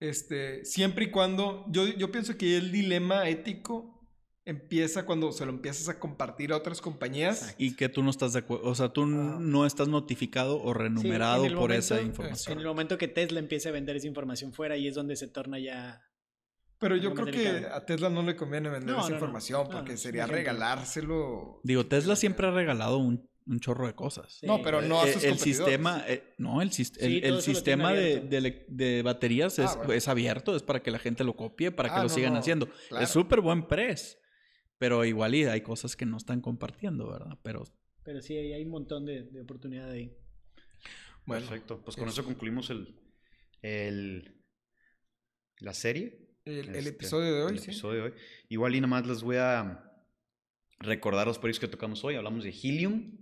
[0.00, 3.94] este, siempre y cuando, yo, yo pienso que el dilema ético
[4.44, 7.54] empieza cuando se lo empiezas a compartir a otras compañías.
[7.58, 9.36] Y que tú no estás de acuerdo, o sea, tú Ah.
[9.40, 12.58] no estás notificado o renumerado en por momento- esa En información.
[12.58, 15.58] el momento que Tesla empiece a vender esa información fuera y es donde se torna
[15.58, 16.00] ya...
[16.80, 19.70] Pero yo creo que a Tesla no le conviene vender No, esa no, información No,
[19.70, 21.60] porque sería regalárselo.
[21.64, 24.34] Digo, Tesla siempre ha regalado un, un chorro de cosas.
[24.40, 24.46] Sí.
[24.46, 25.56] No, pero no a Eh, sus el competidores.
[25.56, 28.20] sistema, eh, no, el, Sí, el, el sistema de,
[28.68, 29.92] de baterías Ah, es, bueno.
[29.92, 32.34] es abierto, es para que la gente lo copie, para que Ah, lo no, sigan
[32.34, 32.68] no, haciendo.
[32.88, 33.04] claro.
[33.04, 34.18] Es súper buen press,
[34.78, 37.36] pero igual y hay cosas que no están compartiendo, ¿verdad?
[37.42, 37.64] Pero
[38.04, 40.16] Pero sí, ahí hay un montón de, de oportunidad ahí.
[41.26, 41.80] Bueno, Perfecto.
[41.84, 42.20] Pues con eso.
[42.20, 43.00] eso concluimos el,
[43.62, 44.40] el
[45.58, 46.27] la serie.
[46.48, 47.70] El, el Este, episodio de hoy, el sí.
[47.70, 48.14] episodio de hoy.
[48.48, 49.84] Igual y nada más les voy a
[50.80, 52.14] recordar los proyectos que tocamos hoy.
[52.16, 53.16] Hablamos de Helium,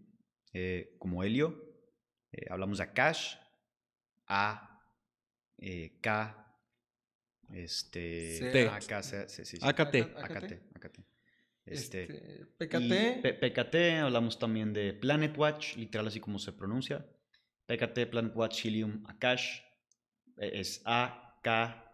[0.52, 1.64] eh, como helio.
[2.32, 3.34] Eh, hablamos de Akash,
[4.26, 4.82] A,
[5.58, 6.42] eh, K,
[7.52, 8.68] este, C.
[8.68, 9.62] AK, C, sí, sí, sí.
[9.66, 9.94] AKT.
[10.16, 10.98] AKT, AKT.
[11.64, 13.22] Este, Este, PKT.
[13.22, 17.04] P- PKT, hablamos también de Planet Watch, literal así como se pronuncia.
[17.66, 19.60] PKT, Planet Watch, Helium, Akash,
[20.38, 21.85] eh, es A, K,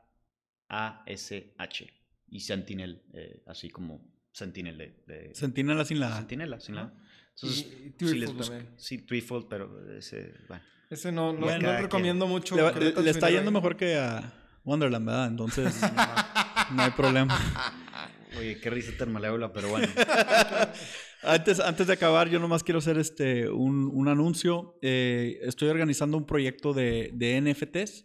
[0.72, 1.86] A, S, H.
[2.28, 6.16] Y Sentinel, eh, así como Sentinel de, de Sentinela sin la A.
[6.18, 6.94] Sentinela, sin la A.
[7.42, 7.66] Y- Entonces,
[8.00, 8.30] y si les
[8.76, 10.64] sí, Threefold, pero ese, bueno.
[10.90, 12.56] Ese no, no, Bueno, no cada recomiendo mucho.
[12.56, 13.54] Le, está yendo ahí.
[13.54, 14.32] mejor que a
[14.64, 15.26] Wonderland, ¿verdad?
[15.28, 15.88] Entonces, no,
[16.76, 17.38] no hay problema.
[18.38, 19.88] Oye, qué risa tan malévola, pero bueno.
[21.24, 24.76] Antes, antes de acabar, yo nomás quiero hacer este, un, un anuncio.
[24.82, 28.04] Eh, estoy organizando un proyecto de, de NFTs.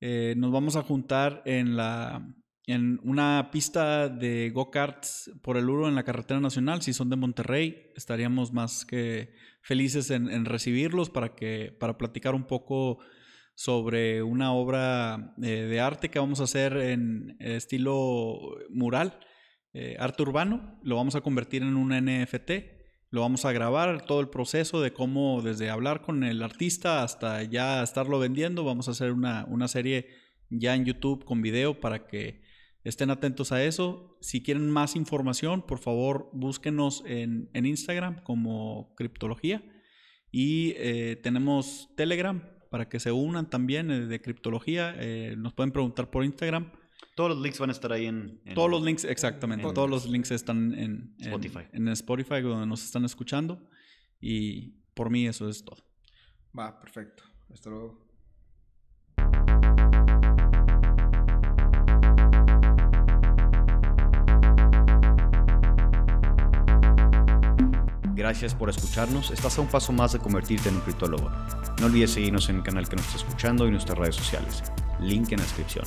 [0.00, 2.26] Eh, nos vamos a juntar en, la,
[2.66, 6.80] en una pista de go-karts por el Uro en la carretera nacional.
[6.82, 12.44] Si son de Monterrey, estaríamos más que felices en, recibirlos para, que, para platicar un
[12.44, 12.98] poco
[13.54, 18.38] sobre una obra eh, de arte que vamos a hacer en estilo
[18.70, 19.20] mural,
[19.74, 20.80] eh, arte urbano.
[20.82, 22.79] Lo vamos a convertir en un NFT.
[23.10, 27.42] Lo vamos a grabar todo el proceso de cómo desde hablar con el artista hasta
[27.42, 28.64] ya estarlo vendiendo.
[28.64, 30.08] Vamos a hacer una, una serie
[30.48, 32.40] ya en YouTube con video para que
[32.82, 34.16] Estén atentos a eso.
[34.22, 39.62] Si quieren más información, por favor, búsquenos en, Instagram como Criptología.
[40.30, 44.94] Y eh, tenemos Telegram para que se unan también eh, de Criptología.
[44.98, 46.72] Eh, nos pueden preguntar por Instagram.
[47.14, 48.40] Todos los links van a estar ahí en...
[48.54, 49.66] Todos los links, exactamente.
[49.72, 51.60] Todos los links están en Spotify.
[51.72, 53.68] En, Spotify, donde nos están escuchando.
[54.20, 55.82] Y por mí eso es todo.
[56.56, 57.24] Va, perfecto.
[57.52, 58.10] Hasta luego.
[68.14, 69.30] Gracias por escucharnos.
[69.30, 71.30] Estás a un paso más de convertirte en un criptólogo.
[71.80, 74.62] No olvides seguirnos en el canal que nos está escuchando y nuestras redes sociales.
[75.00, 75.86] Link en la descripción.